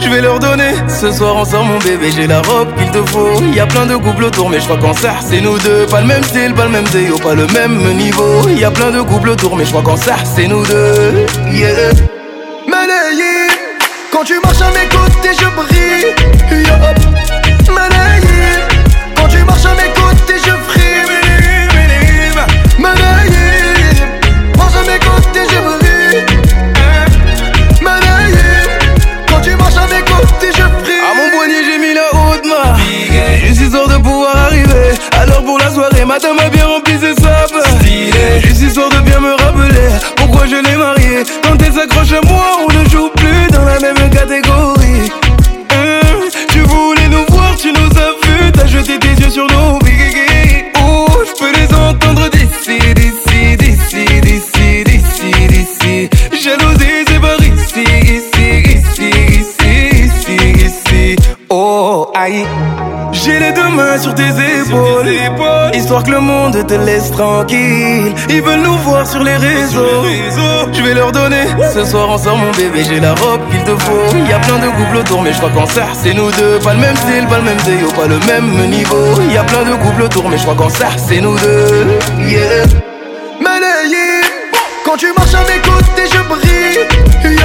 Je 0.00 0.08
vais 0.08 0.20
leur 0.20 0.38
donner 0.38 0.72
ce 0.88 1.12
soir 1.12 1.46
sort 1.46 1.64
mon 1.64 1.78
bébé, 1.78 2.10
j'ai 2.14 2.26
la 2.26 2.40
robe 2.42 2.68
qu'il 2.76 2.90
te 2.90 3.02
faut. 3.10 3.40
Y 3.54 3.60
a 3.60 3.66
plein 3.66 3.86
de 3.86 3.96
couples 3.96 4.24
autour, 4.24 4.50
mais 4.50 4.58
je 4.60 4.64
crois 4.64 4.78
qu'en 4.78 4.94
ça 4.94 5.14
c'est 5.24 5.40
nous 5.40 5.58
deux. 5.58 5.86
Pas 5.86 6.00
le 6.00 6.06
même 6.06 6.22
style, 6.24 6.54
pas 6.54 6.64
le 6.64 6.70
même 6.70 6.84
déo, 6.92 7.14
oh, 7.14 7.18
pas 7.18 7.34
le 7.34 7.46
même 7.48 7.78
niveau. 7.96 8.48
Y 8.48 8.64
a 8.64 8.70
plein 8.70 8.90
de 8.90 9.02
couples 9.02 9.30
autour, 9.30 9.56
mais 9.56 9.64
je 9.64 9.70
crois 9.70 9.82
qu'en 9.82 9.96
ça 9.96 10.14
c'est 10.24 10.46
nous 10.48 10.64
deux. 10.66 11.26
Yeah. 11.52 11.92
que 66.00 66.10
le 66.10 66.20
monde 66.20 66.64
te 66.66 66.72
laisse 66.74 67.10
tranquille. 67.10 68.14
Ils 68.30 68.40
veulent 68.40 68.62
nous 68.62 68.78
voir 68.78 69.06
sur 69.06 69.22
les 69.22 69.36
réseaux. 69.36 70.06
Je 70.72 70.80
vais 70.82 70.94
leur 70.94 71.12
donner. 71.12 71.44
Ce 71.74 71.84
soir 71.84 72.08
on 72.08 72.16
sort 72.16 72.36
mon 72.36 72.50
bébé, 72.52 72.82
j'ai 72.88 72.98
la 73.00 73.14
robe 73.16 73.40
qu'il 73.50 73.62
te 73.64 73.74
faut. 73.82 74.16
Y 74.28 74.32
a 74.32 74.38
plein 74.38 74.58
de 74.58 74.68
couples 74.70 74.96
autour, 75.00 75.22
mais 75.22 75.32
je 75.32 75.38
crois 75.38 75.50
qu'en 75.50 75.66
ça 75.66 75.86
c'est 75.92 76.14
nous 76.14 76.30
deux. 76.30 76.58
Pas 76.60 76.72
le 76.74 76.80
même 76.80 76.96
style, 76.96 77.26
pas 77.28 77.38
le 77.38 77.42
même 77.44 77.58
déo, 77.66 77.90
pas 77.92 78.06
le 78.06 78.18
même 78.26 78.70
niveau. 78.70 78.96
Y 79.30 79.36
a 79.36 79.44
plein 79.44 79.64
de 79.64 79.74
couples 79.76 80.02
autour, 80.04 80.28
mais 80.30 80.38
je 80.38 80.44
crois 80.44 80.54
qu'en 80.54 80.70
ça 80.70 80.88
c'est 80.96 81.20
nous 81.20 81.36
deux. 81.40 81.86
Yeah. 82.26 82.66
quand 84.86 84.96
tu 84.96 85.06
marches 85.16 85.34
à 85.34 85.40
mes 85.40 85.60
côtés, 85.60 86.08
je 86.08 86.28
brille. 86.28 87.36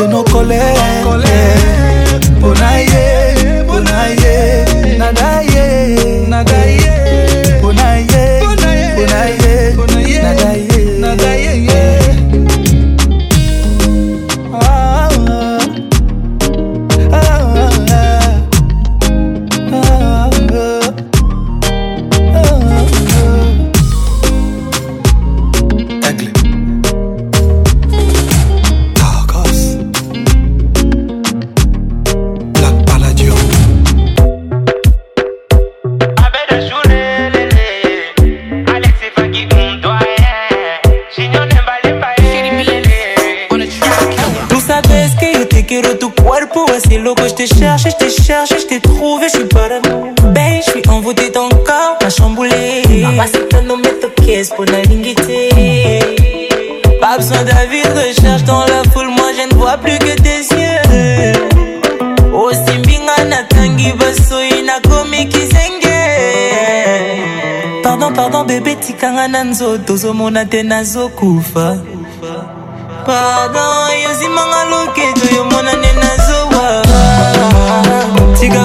te 0.00 0.08
nos 0.08 0.24
collègues. 0.32 1.79
na 69.30 69.44
nzoto 69.46 69.94
ozomona 69.94 70.44
te 70.44 70.62
nazokufa 70.62 71.66
pardon 73.06 73.86
yozimanga 74.04 74.60
loketo 74.72 75.24
yomona 75.36 75.72
nde 75.78 75.90
nazowa 76.02 76.66
tika 78.40 78.62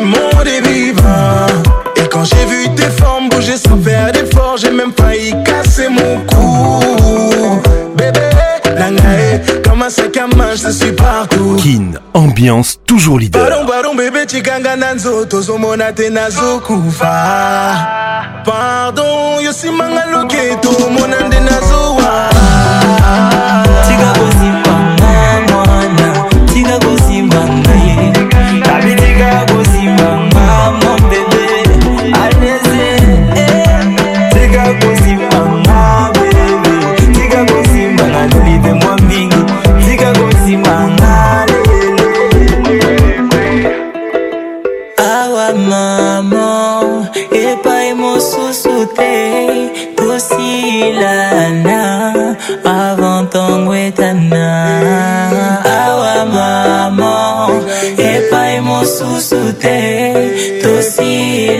monde 0.00 0.46
est 0.46 0.66
vivant. 0.66 1.46
Et 1.96 2.08
quand 2.08 2.24
j'ai 2.24 2.44
vu 2.46 2.68
tes 2.74 2.90
formes 3.02 3.28
bouger 3.28 3.56
sans 3.56 3.78
faire 3.80 4.12
d'effort, 4.12 4.56
j'ai 4.58 4.70
même 4.70 4.92
failli 4.96 5.34
casser 5.44 5.88
mon 5.88 6.20
cou. 6.26 7.62
Bébé, 7.96 8.20
la 8.76 8.86
eh, 8.90 9.62
comme 9.62 9.82
un 9.82 9.90
sac 9.90 10.16
à 10.16 10.26
main, 10.34 10.54
je 10.56 10.70
suis 10.70 10.92
partout. 10.92 11.56
Kin, 11.56 11.92
ambiance 12.14 12.78
toujours 12.86 13.18
l'idée 13.18 13.38
Pardon, 13.38 13.64
baron, 13.66 13.94
bébé, 13.94 14.24
chicanga 14.28 14.76
nanzo, 14.76 15.24
Tozo 15.26 15.58
monate 15.58 16.10
nazo 16.10 16.60
kufa. 16.60 18.42
Pardon, 18.44 19.40
yosimanga 19.40 20.06
loke, 20.10 20.58
Monande 20.90 21.40
nazo 21.44 21.96
wa. 21.96 23.62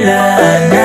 kailangan 0.05 0.84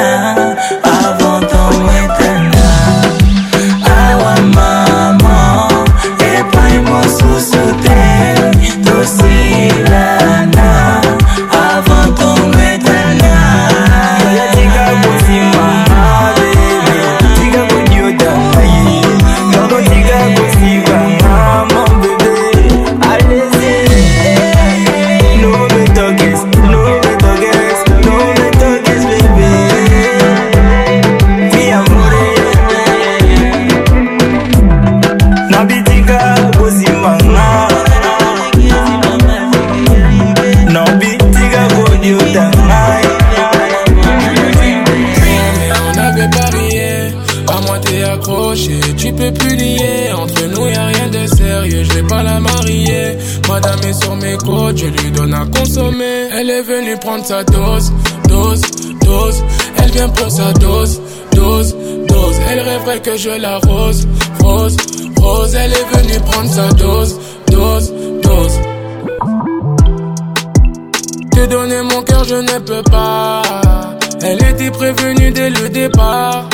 elle 56.50 56.56
est 56.56 56.62
venue 56.64 56.98
prendre 56.98 57.24
sa 57.26 57.44
dose, 57.44 57.94
dose, 58.28 58.62
dose. 59.06 59.44
Elle 59.84 59.92
vient 59.92 60.10
prendre 60.10 60.32
sa 60.32 60.52
dose, 60.54 61.00
dose, 61.32 61.76
dose. 62.08 62.36
Elle 62.50 62.60
rêverait 62.62 63.00
que 63.02 63.16
je 63.18 63.30
la 63.30 63.60
rose, 63.60 64.08
rose, 64.44 64.76
rose. 65.22 65.54
Elle 65.56 65.72
est 65.72 65.76
venue 65.98 66.20
prendre 66.26 66.50
sa 66.50 66.68
dose, 66.74 67.20
dose, 67.52 67.94
dose. 68.24 68.60
Te 71.34 71.46
donner 71.46 71.82
mon 71.84 72.02
cœur, 72.02 72.24
je 72.24 72.36
ne 72.36 72.60
peux 72.60 72.84
pas. 72.90 73.42
Elle 74.24 74.42
était 74.50 74.72
prévenue 74.72 75.30
dès 75.32 75.50
le 75.52 75.70
départ. 75.70 76.50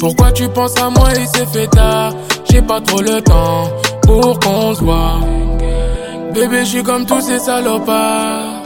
Pourquoi 0.00 0.32
tu 0.32 0.48
penses 0.48 0.80
à 0.80 0.88
moi 0.88 1.10
et 1.12 1.26
c'est 1.34 1.46
fait 1.48 1.66
tard 1.66 2.12
J'ai 2.50 2.62
pas 2.62 2.80
trop 2.80 3.02
le 3.02 3.20
temps 3.20 3.70
pour 4.00 4.40
qu'on 4.40 4.74
se 4.74 4.80
voit 4.80 5.20
Bébé 6.32 6.64
je 6.64 6.80
comme 6.80 7.04
tous 7.04 7.20
ces 7.20 7.38
salopards 7.38 8.59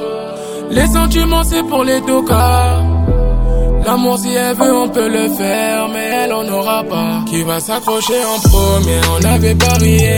les 0.70 0.86
sentiments 0.86 1.44
c'est 1.44 1.62
pour 1.64 1.84
les 1.84 2.00
cas 2.26 2.82
L'amour 3.86 4.18
si 4.18 4.30
elle 4.34 4.56
veut 4.56 4.72
on 4.74 4.88
peut 4.88 5.08
le 5.08 5.28
faire 5.34 5.88
mais 5.92 6.10
elle 6.24 6.32
en 6.32 6.46
aura 6.48 6.82
pas 6.84 7.20
Qui 7.30 7.42
va 7.42 7.60
s'accrocher 7.60 8.14
en 8.24 8.40
premier 8.48 8.98
on 9.20 9.24
avait 9.26 9.54
parié 9.54 10.16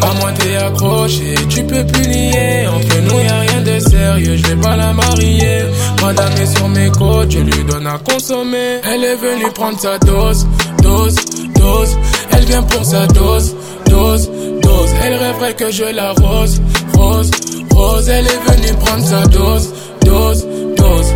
À 0.00 0.20
moi 0.20 0.30
t'es 0.32 0.56
accroché 0.56 1.34
tu 1.48 1.62
peux 1.64 1.84
plus 1.84 2.04
lier 2.04 2.68
Entre 2.68 3.00
nous 3.02 3.20
y'a 3.20 3.40
rien 3.40 3.60
de 3.62 3.78
sérieux 3.80 4.36
je 4.36 4.42
vais 4.46 4.56
pas 4.60 4.76
la 4.76 4.92
marier 4.92 5.64
Madame 6.02 6.32
est 6.34 6.56
sur 6.56 6.68
mes 6.68 6.90
côtes 6.90 7.30
je 7.32 7.40
lui 7.40 7.64
donne 7.64 7.86
à 7.86 7.98
consommer 7.98 8.80
Elle 8.84 9.04
est 9.04 9.16
venue 9.16 9.50
prendre 9.54 9.78
sa 9.78 9.98
dose 9.98 10.46
Dose, 10.82 11.16
dose 11.58 11.96
Elle 12.32 12.44
vient 12.44 12.62
pour 12.62 12.84
sa 12.84 13.06
dose 13.06 13.54
dose, 13.90 14.28
dose. 14.62 14.90
Elle 15.04 15.14
rêverait 15.14 15.54
que 15.54 15.70
je 15.70 15.84
la 15.84 16.12
rose, 16.12 16.62
rose, 16.96 17.30
rose. 17.74 18.08
Elle 18.08 18.26
est 18.26 18.50
venue 18.50 18.76
prendre 18.84 19.04
sa 19.04 19.22
dose, 19.26 19.72
dose, 20.04 20.46
dose. 20.76 21.12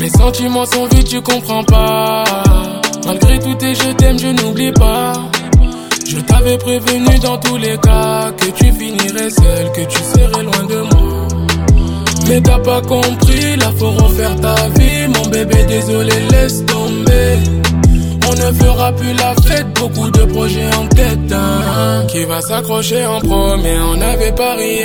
Mes 0.00 0.10
sentiments 0.10 0.66
sont 0.66 0.86
vides, 0.86 1.08
tu 1.08 1.20
comprends 1.20 1.64
pas. 1.64 2.24
Malgré 3.06 3.38
tout 3.38 3.64
et 3.64 3.74
je 3.74 3.92
t'aime, 3.92 4.18
je 4.18 4.28
n'oublie 4.28 4.72
pas. 4.72 5.12
Je 6.06 6.18
t'avais 6.20 6.58
prévenu 6.58 7.18
dans 7.22 7.38
tous 7.38 7.56
les 7.56 7.76
cas 7.78 8.32
que 8.36 8.50
tu 8.50 8.72
finirais 8.72 9.30
seule, 9.30 9.72
que 9.72 9.82
tu 9.92 9.98
serais 10.12 10.42
loin 10.42 10.64
de 10.72 10.80
moi. 10.92 11.26
Mais 12.28 12.40
t'as 12.42 12.58
pas 12.58 12.80
compris, 12.82 13.56
là 13.56 13.72
faut 13.78 13.90
refaire 13.90 14.36
ta 14.36 14.54
vie, 14.78 15.08
mon 15.08 15.30
bébé, 15.30 15.64
désolé, 15.66 16.12
laisse 16.30 16.64
tomber. 16.66 17.67
On 18.30 18.32
ne 18.34 18.52
fera 18.52 18.92
plus 18.92 19.12
la 19.14 19.34
fête, 19.42 19.66
beaucoup 19.80 20.10
de 20.10 20.22
projets 20.26 20.68
en 20.74 20.86
tête. 20.88 21.32
Hein. 21.32 22.04
Qui 22.08 22.24
va 22.26 22.40
s'accrocher 22.42 23.06
en 23.06 23.20
premier, 23.20 23.78
on 23.80 23.98
avait 24.02 24.32
parié. 24.32 24.84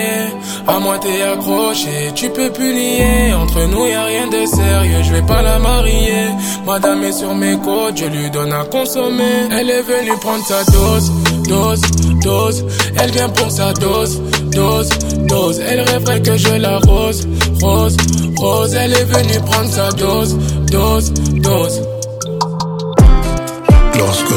À 0.65 0.79
moi 0.79 0.97
t'es 0.99 1.21
accroché, 1.23 2.11
tu 2.15 2.29
peux 2.29 2.49
plus 2.51 2.73
nier, 2.73 3.33
Entre 3.33 3.67
nous 3.67 3.85
y 3.85 3.91
a 3.93 4.05
rien 4.05 4.27
de 4.27 4.45
sérieux, 4.45 5.01
je 5.03 5.13
vais 5.15 5.21
pas 5.23 5.41
la 5.41 5.59
marier. 5.59 6.27
Madame 6.65 7.03
est 7.03 7.11
sur 7.11 7.35
mes 7.35 7.57
côtes, 7.59 7.97
je 7.97 8.05
lui 8.05 8.31
donne 8.31 8.53
à 8.53 8.63
consommer. 8.63 9.39
Elle 9.51 9.69
est 9.71 9.81
venue 9.81 10.17
prendre 10.21 10.45
sa 10.45 10.63
dose, 10.71 11.11
dose, 11.49 11.81
dose. 12.23 12.65
Elle 12.97 13.11
vient 13.11 13.27
pour 13.29 13.51
sa 13.51 13.73
dose, 13.73 14.21
dose, 14.51 14.89
dose. 15.27 15.59
Elle 15.59 15.81
rêverait 15.81 16.21
que 16.21 16.37
je 16.37 16.55
la 16.55 16.77
rose, 16.79 17.27
rose, 17.61 17.97
rose. 18.37 18.73
Elle 18.73 18.93
est 18.93 19.03
venue 19.03 19.39
prendre 19.45 19.69
sa 19.69 19.91
dose, 19.91 20.37
dose, 20.71 21.11
dose 21.41 21.81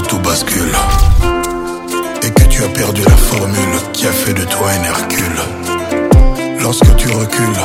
tout 0.09 0.19
bascule 0.19 0.73
et 2.23 2.31
que 2.31 2.43
tu 2.45 2.63
as 2.63 2.69
perdu 2.69 3.03
la 3.03 3.17
formule 3.17 3.77
qui 3.93 4.07
a 4.07 4.13
fait 4.13 4.35
de 4.35 4.43
toi 4.45 4.69
un 4.71 4.85
Hercule. 4.85 6.61
Lorsque 6.63 6.95
tu 6.97 7.09
recules, 7.09 7.63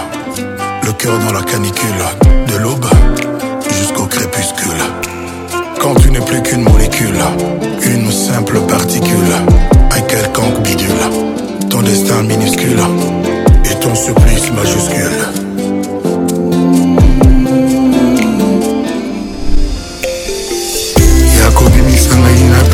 le 0.84 0.92
cœur 0.94 1.18
dans 1.20 1.34
la 1.34 1.42
canicule, 1.44 1.84
de 2.48 2.56
l'aube 2.58 2.86
jusqu'au 3.78 4.06
crépuscule. 4.06 4.82
Quand 5.80 5.96
tu 5.96 6.10
n'es 6.12 6.22
plus 6.22 6.42
qu'une 6.42 6.62
molécule, 6.64 7.18
une 7.84 8.12
simple 8.12 8.60
particule, 8.62 9.32
un 9.96 10.02
quelconque 10.02 10.62
bidule, 10.64 10.88
ton 11.70 11.82
destin 11.82 12.24
minuscule 12.24 12.80
et 13.66 13.76
ton 13.80 13.94
supplice 13.94 14.52
majuscule. 14.52 15.26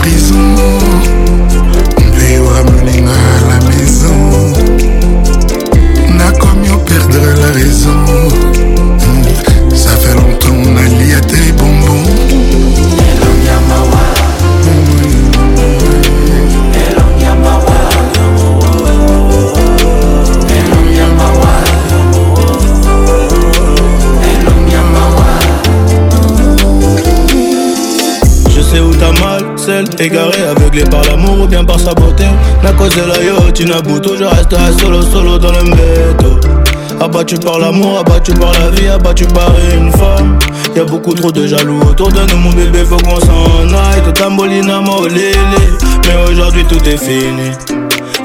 prison 0.08 0.56
mpe 2.14 2.32
wa 2.46 2.58
moninga 2.68 3.22
la 3.48 3.58
maison 3.68 4.22
nakomi 6.20 6.68
operdre 6.78 7.28
la 7.42 7.50
raison 7.58 8.47
Égaré, 30.00 30.38
aveuglé 30.44 30.84
par 30.84 31.02
l'amour 31.06 31.42
ou 31.44 31.48
bien 31.48 31.64
par 31.64 31.80
sa 31.80 31.94
beauté 31.94 32.26
La 32.64 32.72
cause 32.74 32.94
de 32.96 33.02
la 33.02 33.24
yo, 33.24 33.52
tu 33.54 33.64
je 33.66 34.24
resterai 34.24 34.74
solo, 34.82 35.02
solo 35.02 35.38
dans 35.40 35.52
le 35.52 35.64
métro 35.64 36.38
Abattu 37.00 37.36
par 37.36 37.60
l'amour, 37.60 38.00
abattu 38.00 38.32
par 38.34 38.52
la 38.54 38.70
vie, 38.72 38.88
abattu 38.88 39.26
par 39.28 39.52
une 39.78 39.92
femme 39.92 40.38
Y'a 40.76 40.84
beaucoup 40.84 41.14
trop 41.14 41.32
de 41.32 41.48
jaloux 41.48 41.80
autour 41.90 42.10
de 42.10 42.20
nous, 42.32 42.38
mon 42.38 42.50
bébé, 42.52 42.84
faut 42.86 42.98
qu'on 42.98 43.20
s'en 43.20 43.62
aille 43.64 44.04
Tout 44.04 44.12
tambolina, 44.12 44.80
molili, 44.82 45.22
Mais 46.08 46.32
aujourd'hui 46.32 46.66
tout 46.66 46.84
est 46.88 46.98
fini 46.98 47.77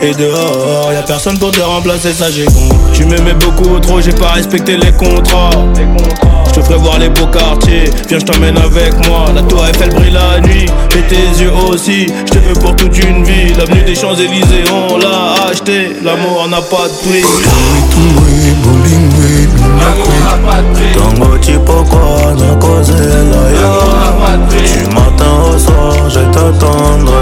et 0.05 0.11
dehors, 0.15 0.91
y'a 0.93 1.03
personne 1.03 1.39
pour 1.39 1.53
te 1.53 1.61
remplacer, 1.61 2.13
ça 2.13 2.29
j'ai 2.29 2.45
con. 2.47 2.69
Tu 2.93 3.05
m'aimais 3.05 3.35
beaucoup 3.35 3.79
trop, 3.79 4.01
j'ai 4.01 4.11
pas 4.11 4.31
respecté 4.33 4.77
les 4.77 4.91
contrats. 4.91 5.51
Je 6.49 6.55
te 6.55 6.61
ferai 6.61 6.75
voir 6.77 6.99
les 6.99 7.09
beaux 7.09 7.29
quartiers, 7.29 7.85
viens 8.09 8.19
je 8.19 8.25
t'emmène 8.25 8.59
avec 8.59 8.93
moi. 9.07 9.27
La 9.33 9.43
tour 9.43 9.65
Eiffel 9.65 9.91
brille 9.91 10.11
la 10.11 10.41
nuit, 10.41 10.67
mets 10.97 11.03
tes 11.03 11.29
yeux 11.41 11.53
aussi. 11.69 12.07
Je 12.27 12.33
te 12.33 12.39
veux 12.39 12.55
pour 12.55 12.75
toute 12.75 12.99
une 12.99 13.23
vie. 13.23 13.55
L'avenue 13.57 13.83
des 13.85 13.95
Champs-Élysées, 13.95 14.65
on 14.73 14.99
l'a 14.99 15.35
acheté. 15.53 15.93
L'amour 16.03 16.49
n'a 16.49 16.61
pas 16.63 16.89
de 16.89 16.95
prix. 17.09 17.23
pourquoi 21.65 22.33
na 22.35 22.55
la 24.97 25.13
au 25.45 25.57
soir 25.59 25.97
je 26.11 26.21
t'attendrai 26.33 27.21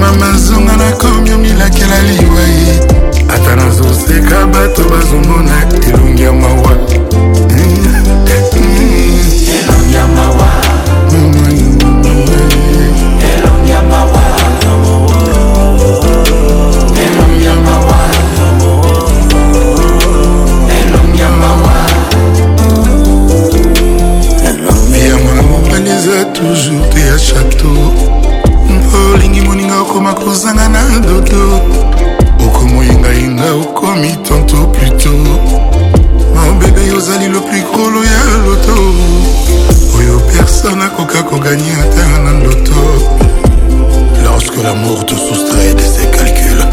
mama 0.00 0.38
zonga 0.38 0.76
nakomi 0.76 1.32
omilakela 1.32 2.02
liwai 2.02 2.80
ata 3.28 3.56
nazoseka 3.56 4.46
bato 4.46 4.84
bazomona 4.88 5.66
elongi 5.86 6.22
ya 6.22 6.32
mawa 6.32 6.93
toujours 26.48 26.88
te 26.90 26.98
ya 27.00 27.16
chapto 27.18 27.68
olingi 29.14 29.40
moninga 29.42 29.80
okoma 29.82 30.12
kozanga 30.14 30.68
na 30.68 30.82
dodo 31.08 31.42
okomoyengayenga 32.46 33.48
okomi 33.62 34.10
tanto 34.28 34.56
pluto 34.72 35.10
Mon 36.34 36.56
bébé, 36.60 36.92
ozali 36.96 37.28
le 37.28 37.40
plus 37.40 37.64
krolo 37.72 38.00
ya 38.12 38.20
loto 38.44 38.74
oyo 39.98 40.20
personne 40.36 40.82
akoka 40.84 41.22
koganye 41.22 41.72
ata 41.82 42.04
na 42.24 42.32
loto 42.44 42.80
lorsque 44.24 44.58
l'amour 44.62 45.04
te 45.06 45.14
soustrait 45.14 45.74
de 45.74 45.86
ses 45.94 46.08
calculs 46.18 46.66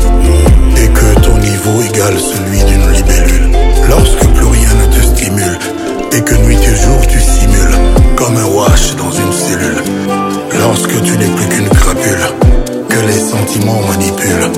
et 0.82 0.90
que 0.98 1.20
ton 1.22 1.38
niveau 1.38 1.76
égale 1.88 2.18
celui 2.20 2.60
d'une 2.68 2.90
libellule 2.92 3.52
lorsque 3.90 4.26
plus 4.36 4.48
rien 4.48 4.74
ne 4.82 4.96
te 4.96 5.02
stimule 5.08 5.58
et 6.14 6.22
que 6.24 6.36
nuit 6.36 6.56
et 6.58 6.76
jour 6.84 7.08
tu 7.08 7.20
simules 7.20 7.78
comme 8.16 8.36
un 8.36 8.46
wash 8.46 8.96
dans 8.96 9.12
une 9.12 9.32
cellule. 9.32 9.84
Lorsque 10.60 11.02
tu 11.04 11.18
n'es 11.18 11.26
plus 11.26 11.48
qu'une 11.48 11.70
crapule 11.70 12.28
que 12.90 13.00
les 13.08 13.20
sentiments 13.20 13.80
manipulent. 13.88 14.52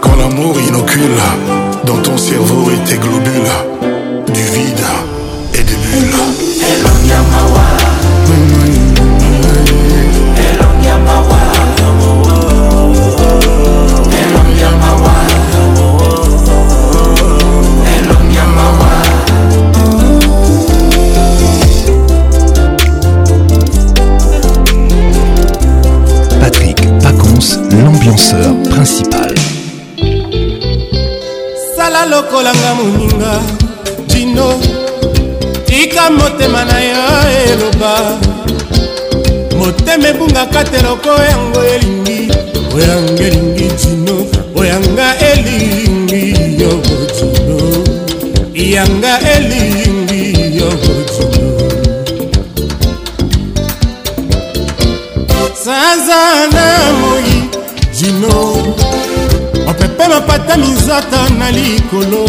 Quand 0.00 0.16
l'amour 0.16 0.54
inocule 0.60 1.02
dans 1.84 1.98
ton 1.98 2.16
cerveau 2.16 2.70
et 2.70 2.88
tes 2.88 2.96
globules 2.96 4.22
du 4.28 4.42
vide 4.42 4.84
et 5.54 5.62
des 5.62 5.64
bulles. 5.64 6.10
nanga 32.50 32.70
moninga 32.74 33.32
dino 34.10 34.46
tika 35.66 36.10
motema 36.10 36.64
na 36.68 36.76
yo 36.90 37.04
eloba 37.44 37.94
motema 39.58 40.04
ebungaka 40.12 40.60
te 40.70 40.78
loko 40.86 41.10
yango 41.30 41.60
elingi 41.74 42.18
oyanga 42.76 43.24
elingi 43.26 43.66
dino 43.82 44.16
oyanga 44.60 45.08
elingi 45.32 46.24
yo 46.62 46.72
dino 47.16 47.60
yanga 48.74 49.12
elingi 49.34 50.22
yo 50.58 50.68
dino 55.28 55.50
sanza 55.64 56.22
na 56.54 56.68
moi 57.00 57.28
dino 58.00 58.49
napata 60.20 60.56
minzata 60.56 61.28
na 61.38 61.50
likolo 61.50 62.24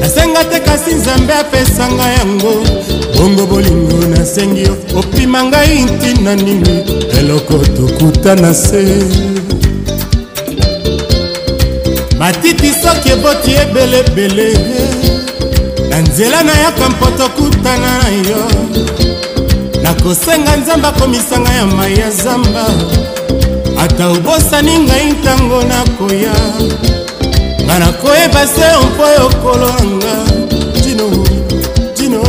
nasenga 0.00 0.44
te 0.44 0.60
kasi 0.60 0.94
nzambe 0.94 1.34
apesanga 1.34 2.02
yango 2.18 2.54
bongo 3.16 3.46
bolingo 3.46 4.06
nasengi 4.06 4.62
yo 4.62 4.76
opima 4.96 5.44
ngai 5.44 5.82
ntina 5.84 6.34
nini 6.36 6.84
eloko 7.18 7.58
tokuta 7.58 8.34
na 8.34 8.52
se 8.54 8.84
matiti 12.18 12.70
soki 12.82 13.10
eboti 13.10 13.50
ebelebele 13.52 14.56
na 15.90 16.00
nzela 16.00 16.42
nayaka 16.42 16.88
mpo 16.88 17.06
tokutana 17.06 17.98
na 18.02 18.08
yo 18.30 18.46
nakosenga 19.82 20.56
nzambe 20.56 20.88
akomisanga 20.88 21.52
ya 21.52 21.66
mai 21.66 21.96
ya 21.98 22.10
zamba 22.10 22.66
ata 23.84 24.06
obosani 24.14 24.74
ngai 24.86 25.06
ntango 25.18 25.58
nakoya 25.70 26.34
nga 27.66 27.74
nakoyeba 27.82 28.42
se 28.54 28.66
mpo 28.86 29.06
yokolo 29.18 29.66
nanga 29.74 30.14
dino 30.84 31.08
dino 31.96 32.22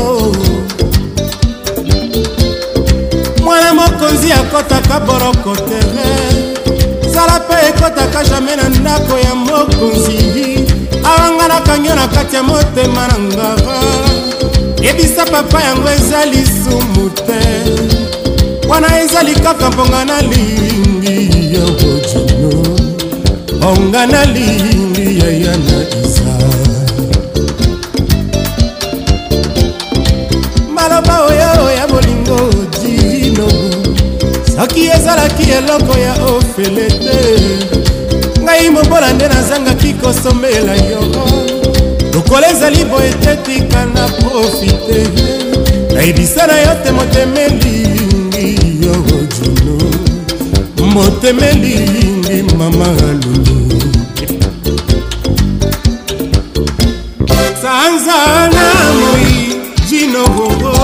mwana 3.43 3.69
mokonzi 3.79 4.29
akɔtaka 4.39 4.95
boroko 5.05 5.51
tere 5.69 6.07
zala 7.13 7.35
mpe 7.43 7.53
ekɔtaka 7.69 8.19
jamai 8.29 8.55
na 8.59 8.65
ndako 8.77 9.13
ya 9.25 9.33
mokonzi 9.35 10.17
awanga 11.11 11.45
nakangi 11.51 11.89
na 11.97 12.05
kati 12.13 12.35
ya 12.37 12.43
motema 12.49 13.01
na 13.09 13.15
ngava 13.27 13.77
yebisa 14.83 15.23
papa 15.31 15.57
yango 15.67 15.89
eza 15.97 16.19
lisumu 16.31 17.03
te 17.27 17.41
wana 18.69 18.87
eza 19.01 19.19
likaka 19.27 19.65
mponga 19.71 20.01
na 20.09 20.17
lingi 20.29 20.92
nalingi 21.03 21.53
yo 21.55 21.65
bojono 21.67 22.63
onga 23.71 24.01
nalingi 24.13 25.05
yaya 25.21 25.53
na 25.65 25.77
isa 26.03 26.35
maloba 30.75 31.15
oyo 31.23 31.69
ya 31.79 31.85
bolingo 31.91 32.37
dino 32.83 33.47
soki 34.55 34.83
ezalaki 34.95 35.43
eloko 35.59 35.93
ya 36.05 36.13
ofele 36.33 36.85
te 37.03 37.17
ngai 38.43 38.65
mobola 38.75 39.07
nde 39.13 39.27
nazangaki 39.33 39.89
kosomela 40.01 40.75
yo 40.89 41.01
lokola 42.13 42.45
ezali 42.53 42.81
boye 42.89 43.13
te 43.23 43.33
tika 43.45 43.81
na 43.95 44.03
profite 44.19 44.99
nayebisa 45.93 46.43
na 46.49 46.55
yo 46.65 46.73
te 46.83 46.91
motemeli 46.97 48.03
motemelingi 50.93 52.43
mama 52.57 52.85
alulu 52.85 53.67
sanza 57.61 58.49
na 58.53 58.93
moi 58.93 59.61
jinogongo 59.89 60.75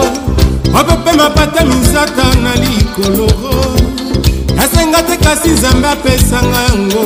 opepema 0.80 1.30
pata 1.30 1.66
misaka 1.66 2.24
na 2.44 2.56
likoloro 2.56 3.66
nasenga 4.56 5.02
te 5.04 5.18
kasi 5.24 5.50
nzambe 5.50 5.88
apesanga 5.88 6.60
yango 6.70 7.04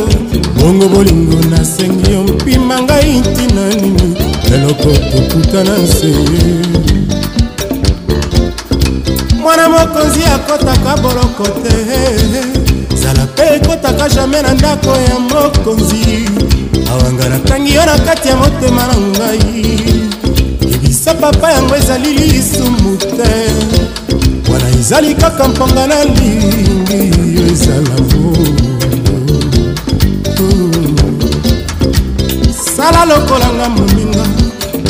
bongo 0.57 0.87
bolingo 0.87 1.37
nasengi 1.49 2.11
yo 2.11 2.23
mpima 2.23 2.81
ngai 2.81 3.19
ntina 3.19 3.67
nini 3.69 4.17
eloko 4.55 4.89
tokuta 5.11 5.63
na 5.63 5.77
nse 5.77 6.13
mwana 9.41 9.69
mokonzi 9.69 10.23
akotaka 10.35 10.97
boloko 11.01 11.43
te 11.47 12.52
ekotaka 13.37 14.09
jamai 14.09 14.41
na 14.43 14.53
ndako 14.53 14.87
ya 14.91 15.19
mokonzi 15.19 16.25
awanga 16.91 17.29
natangi 17.29 17.73
yo 17.73 17.85
na 17.85 17.99
kati 17.99 18.27
ya 18.27 18.35
motema 18.35 18.87
na 18.87 18.97
ngai 18.97 19.63
ebisa 20.73 21.13
papa 21.13 21.51
yango 21.51 21.75
ezali 21.75 22.13
lisumu 22.13 22.97
te 22.97 23.33
wana 24.53 24.69
ezali 24.79 25.15
kaka 25.15 25.47
mponga 25.47 25.87
na 25.87 26.03
lingi 26.05 27.09
yo 27.35 27.47
ezala 27.51 27.97
sala 32.75 33.05
lokolanga 33.05 33.69
moninga 33.69 34.25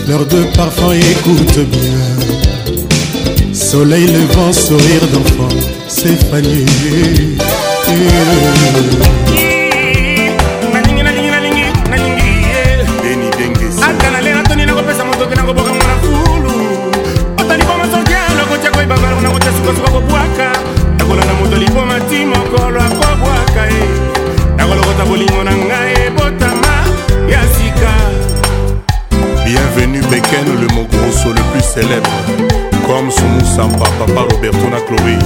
L'heure 0.06 0.26
de 0.26 0.42
parfum, 0.54 0.92
écoute 0.92 1.58
bien 1.70 3.54
Soleil 3.54 4.06
levant, 4.08 4.52
sourire 4.52 5.04
d'enfant, 5.14 5.54
c'est 5.88 6.16
fané 6.30 6.66
nakosuka 18.36 19.88
kobwaka 19.94 20.48
nakolanda 20.98 21.32
moto 21.40 21.56
liboma 21.56 21.98
ti 22.08 22.24
mokolo 22.26 22.80
akobwaka 22.86 23.62
e 23.76 24.56
nakolokota 24.58 25.04
bolingo 25.08 25.42
nanga 25.44 25.63
Ken 30.36 30.46
le 30.52 30.66
Mogrosso 30.74 31.28
le 31.32 31.40
plus 31.52 31.62
célèbre, 31.64 32.10
comme 32.88 33.08
son 33.08 33.24
Moussampa, 33.24 33.84
Papa 34.04 34.22
Roberto 34.32 34.68
na 34.68 34.80
Chloé. 34.80 35.16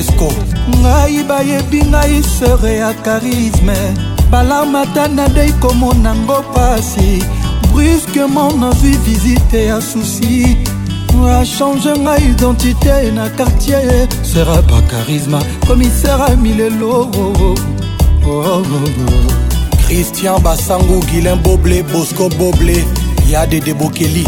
francesco 0.00 0.28
ngai 0.82 1.22
bayebi 1.28 1.80
ngai 1.92 2.22
sere 2.36 2.74
ya 2.76 2.90
karisme 3.04 3.76
balamata 4.30 5.04
nadei 5.16 5.52
komona 5.62 6.10
ngo 6.24 6.38
pasi 6.54 7.22
brusquement 7.72 8.54
nazwi 8.60 8.96
visite 9.06 9.66
ya 9.66 9.80
susi 9.80 10.56
achange 11.40 11.92
ngai 11.98 12.22
identité 12.30 13.12
na 13.12 13.28
quartier 13.36 14.08
sera 14.22 14.62
ba 14.68 14.80
karisma 14.90 15.38
komisera 15.66 16.36
milelo 16.36 16.88
oh, 16.88 17.10
oh, 17.16 17.54
oh, 18.28 18.46
oh. 18.58 18.64
christian 19.86 20.40
basangu 20.42 21.00
guilin 21.10 21.36
boble 21.42 21.82
bosco 21.92 22.28
boble 22.38 22.84
ya 23.28 23.46
dede 23.46 23.74
bokeli 23.74 24.24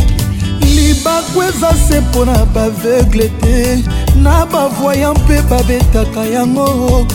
libaku 0.75 1.43
eza 1.49 1.73
se 1.89 2.01
mpo 2.01 2.25
na 2.25 2.45
baveugle 2.55 3.29
te 3.29 3.85
na 4.17 4.47
bavoya 4.47 5.13
mpe 5.15 5.43
babetaka 5.43 6.21
yango 6.25 7.07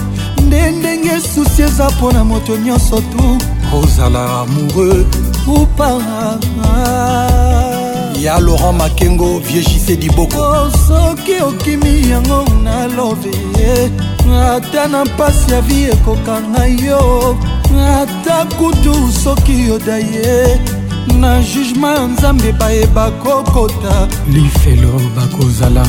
nde 0.46 0.72
ndenge 0.72 1.20
susi 1.22 1.62
eza 1.62 1.90
mpo 1.90 2.12
na 2.12 2.24
moto 2.24 2.58
nyonso 2.58 2.98
tu 3.02 3.46
ozala 3.78 4.20
amoureux 4.42 5.06
ou 5.48 5.66
pas 5.78 5.98
ya 8.20 8.40
laurent 8.40 8.74
makengo 8.74 9.40
viegise 9.40 9.96
diboko 9.96 10.38
oh, 10.40 10.70
soki 10.88 11.38
okimi 11.44 12.10
yango 12.10 12.44
nalobe 12.64 13.32
ata 14.50 14.88
na 14.88 15.06
mpasi 15.06 15.52
ya 15.52 15.62
vi 15.62 15.84
ekokanga 15.84 16.66
yo 16.68 17.38
ata 17.76 18.46
kutu 18.56 18.94
soki 19.24 19.68
yoda 19.68 19.98
ye 19.98 20.60
na 21.20 21.42
jugema 21.44 21.92
ya 21.92 22.08
nzambe 22.08 22.52
bayeba 22.52 23.12
kokota 23.12 24.08
lifelo 24.34 25.02
bakozala 25.16 25.84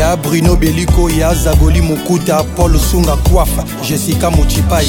ya 0.00 0.16
bruno 0.22 0.56
beliko 0.56 1.10
ya 1.10 1.34
zagoli 1.34 1.80
mokuta 1.82 2.42
paul 2.42 2.78
sunga 2.78 3.16
kwafa 3.16 3.64
jessica 3.88 4.30
mochipai 4.36 4.86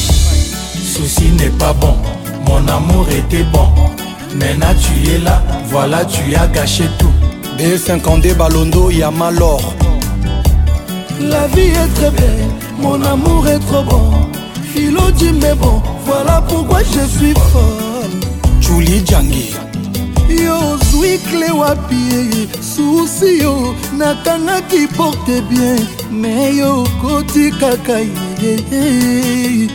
ceci 0.94 1.26
n'est 1.38 1.58
pas 1.58 1.74
bon 1.74 1.96
mon 2.48 2.66
amour 2.74 3.06
était 3.10 3.44
bon 3.52 3.68
maintenant 4.36 4.74
tu 4.80 5.12
es 5.12 5.18
là 5.26 5.42
voilà 5.70 6.06
tu 6.06 6.34
as 6.36 6.48
gâché 6.48 6.86
tout 6.98 7.12
b52 7.58 8.36
balondo 8.36 8.90
ya 8.92 9.12
malor 9.12 9.74
la 11.20 11.48
vie 11.48 11.72
est 11.74 11.94
très 11.96 12.12
belle 12.12 12.48
mon 12.80 13.02
amour 13.04 13.46
est 13.50 13.60
trop 13.60 13.84
bon 13.84 14.04
philo 14.74 15.12
dit 15.12 15.34
mais 15.42 15.56
bon 15.56 15.82
voilà 16.06 16.42
pourquoi 16.48 16.80
je 16.80 17.06
suis 17.18 17.34
folle 17.34 18.16
julie 18.62 19.04
jangi 19.06 19.52
zwikle 20.95 21.51
wapi 21.51 22.09
susi 22.61 23.39
yo 23.39 23.76
nakangaki 23.97 24.88
porte 24.97 25.41
bien 25.49 25.88
me 26.22 26.55
yo 26.55 26.81
okoti 26.84 27.51
kaka 27.51 27.97
yeyeye 28.43 29.69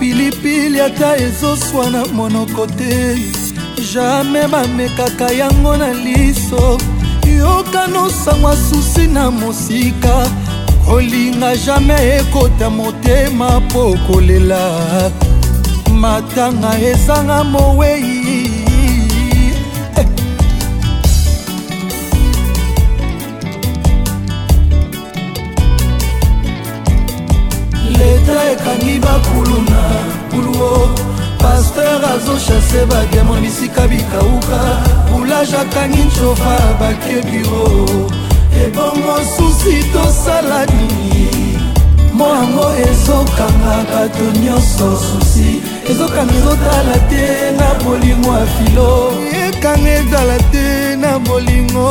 pilipili 0.00 0.80
ata 0.80 1.16
ezoswa 1.16 1.90
na 1.90 2.02
monoko 2.16 2.66
te 2.66 2.94
jamai 3.92 4.48
bamekaka 4.52 5.32
yango 5.40 5.76
na 5.76 5.88
liso 6.04 6.78
yoka 7.38 7.86
nosangwa 7.86 8.56
susi 8.56 9.06
na 9.06 9.30
mosika 9.30 10.28
kolinga 10.86 11.56
jamai 11.56 12.08
ekota 12.18 12.70
motema 12.70 13.60
mpo 13.60 13.98
kolela 14.08 14.72
matanga 15.94 16.78
ezanga 16.90 17.44
mowei 17.44 18.09
se 32.80 32.86
badiamo 32.86 33.34
bisika 33.34 33.86
bikauka 33.88 34.58
boulage 35.10 35.56
akangi 35.56 36.02
nshofa 36.02 36.52
bake 36.80 37.14
biro 37.26 37.66
ebongo 38.64 39.14
susi 39.36 39.76
tosala 39.92 40.60
nini 40.72 41.58
moango 42.18 42.64
ezokanga 42.90 43.74
bato 43.90 44.24
nyonso 44.44 44.88
susi 45.06 45.48
ezokanga 45.90 46.34
ezotala 46.38 46.96
te 47.10 47.24
na 47.58 47.68
bolingo 47.84 48.30
ya 48.40 48.46
filo 48.54 48.90
ekanga 49.44 49.90
ezala 49.98 50.36
te 50.52 50.66
na 51.02 51.18
bolingo 51.18 51.86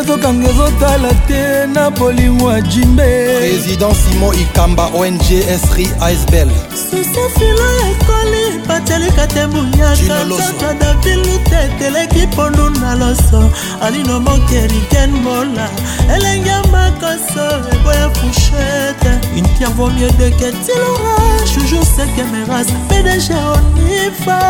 ezokanga 0.00 0.48
ezotala 0.50 1.08
te 1.28 1.66
na 1.74 1.90
bolingo 1.90 2.50
ya 2.52 2.60
jimbe 2.60 3.36
président 3.40 3.94
simon 3.94 4.34
ikamba 4.38 4.90
ong 4.94 5.20
esri 5.48 5.84
icebel 6.12 6.48
sesefilo 6.74 7.68
ekoli 7.90 8.39
patelika 8.70 9.26
te 9.34 9.44
buyaka 9.52 10.18
kaka 10.38 10.70
davilu 10.80 11.34
te 11.50 11.60
teleki 11.78 12.24
pondu 12.36 12.66
na 12.80 12.94
loso 13.00 13.40
alino 13.84 14.16
mokeriken 14.26 15.10
mola 15.24 15.66
elenge 16.14 16.56
makoso 16.72 17.44
eboya 17.74 18.06
fushete 18.16 19.10
intia 19.38 19.68
vaut 19.76 19.92
mieux 19.96 20.12
de 20.20 20.28
ketilora 20.38 21.16
toujours 21.54 21.88
sekemeras 21.96 22.66
pdg 22.88 23.26
onifa 23.54 24.40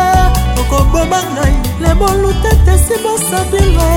okoboma 0.61 1.19
ngai 1.33 1.53
lebolutete 1.83 2.73
sibosabila 2.85 3.87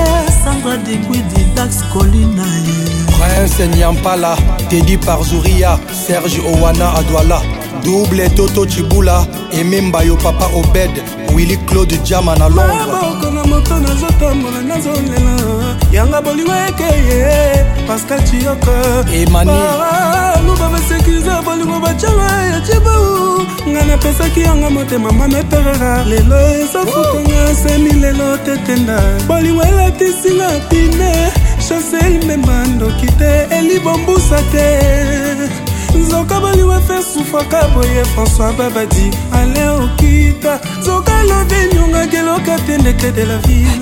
sandra 0.43 0.75
diguidi 0.85 1.41
dax 1.55 1.71
kolina 1.93 2.47
ye 2.67 2.79
prince 3.15 3.67
nyampala 3.77 4.33
tedi 4.69 4.97
par 5.07 5.19
zuria 5.31 5.71
serge 6.07 6.39
owana 6.51 6.87
adwala 6.99 7.39
double 7.85 8.29
toto 8.31 8.65
cibula 8.65 9.27
ememba 9.51 10.03
yo 10.03 10.17
papa 10.17 10.47
obed 10.55 10.89
willi 11.35 11.55
claude 11.65 11.97
jama 12.03 12.35
na 12.35 12.49
londrebaoko 12.49 13.31
na 13.31 13.43
moto 13.43 13.79
nazotambola 13.79 14.61
nazolela 14.61 15.77
yanga 15.93 16.19
bolingo 16.21 16.51
ekeye 16.67 17.63
pascal 17.87 18.19
cioka 18.23 18.71
emaniluba 19.21 20.69
basekirize 20.73 21.29
ya 21.29 21.41
bolingo 21.41 21.79
bacanga 21.79 22.41
ya 22.51 22.61
cibau 22.61 23.45
ngai 23.69 23.85
napesaki 23.87 24.41
yango 24.41 24.69
motema 24.69 25.11
mameperera 25.11 26.03
lelo 26.05 26.39
ezafutanga 26.61 27.55
semi 27.63 27.93
lelo 27.93 28.37
tetenda 28.37 28.99
bolingo 29.27 29.61
elatisinga 29.63 30.49
pine 30.69 31.27
chasel 31.69 32.25
membandoki 32.25 33.07
te 33.19 33.47
elibombusa 33.51 34.37
te 34.51 35.64
nzoka 35.97 36.39
baliwa 36.39 36.81
fe 36.81 37.03
sufaka 37.13 37.67
boye 37.67 38.03
françois 38.03 38.53
babadi 38.57 39.05
ale 39.31 39.69
okita 39.69 40.59
nzoka 40.81 41.23
lobe 41.23 41.55
niongaki 41.73 42.15
eloka 42.15 42.55
te 42.65 42.77
ndeke 42.77 43.11
de 43.11 43.25
la 43.25 43.37
ville 43.37 43.81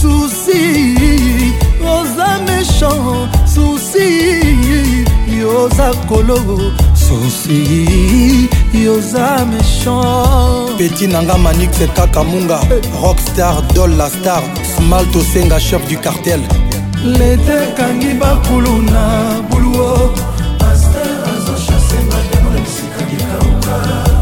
susi 0.00 0.94
oza 1.94 2.28
méchant 2.46 3.28
susi 3.54 4.40
yoza 5.40 5.88
kolo 6.08 6.36
susi 6.94 8.48
yoza 8.84 9.28
méchant 9.50 10.76
peti 10.78 11.06
nanga 11.06 11.36
manixe 11.38 11.86
kaka 11.96 12.24
munga 12.24 12.60
eh. 12.70 12.82
rockstar 13.02 13.62
dol 13.74 13.90
la 13.96 14.08
star 14.08 14.42
smalt 14.76 15.16
osenga 15.16 15.60
chef 15.60 15.82
du 15.88 15.96
cartel 15.98 16.40
lete 17.04 17.52
ekangi 17.68 18.14
bakulu 18.20 18.76
na 18.92 19.02
buluo 19.50 20.08
paster 20.58 21.10
azochase 21.34 21.98
mademo 22.08 22.50
na 22.50 22.60
bisika 22.64 23.02
likauka 23.08 23.76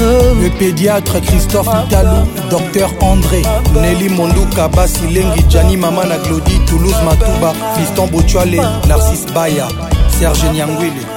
Oh. 0.00 0.34
Le 0.42 0.50
pédiatre 0.50 1.20
Christophe 1.20 1.68
Italou, 1.86 2.26
docteur 2.50 2.90
André, 3.00 3.42
Nelly 3.74 4.08
Monduka, 4.10 4.68
Basilengi, 4.68 5.44
Gianni 5.48 5.76
Mamana, 5.76 6.16
Glody, 6.18 6.58
Toulouse 6.66 6.96
Matouba, 7.04 7.52
Fiston 7.76 8.06
Botuale, 8.08 8.60
Narcisse 8.88 9.26
Baya, 9.32 9.68
Serge 10.08 10.44
Nyangwile. 10.52 11.13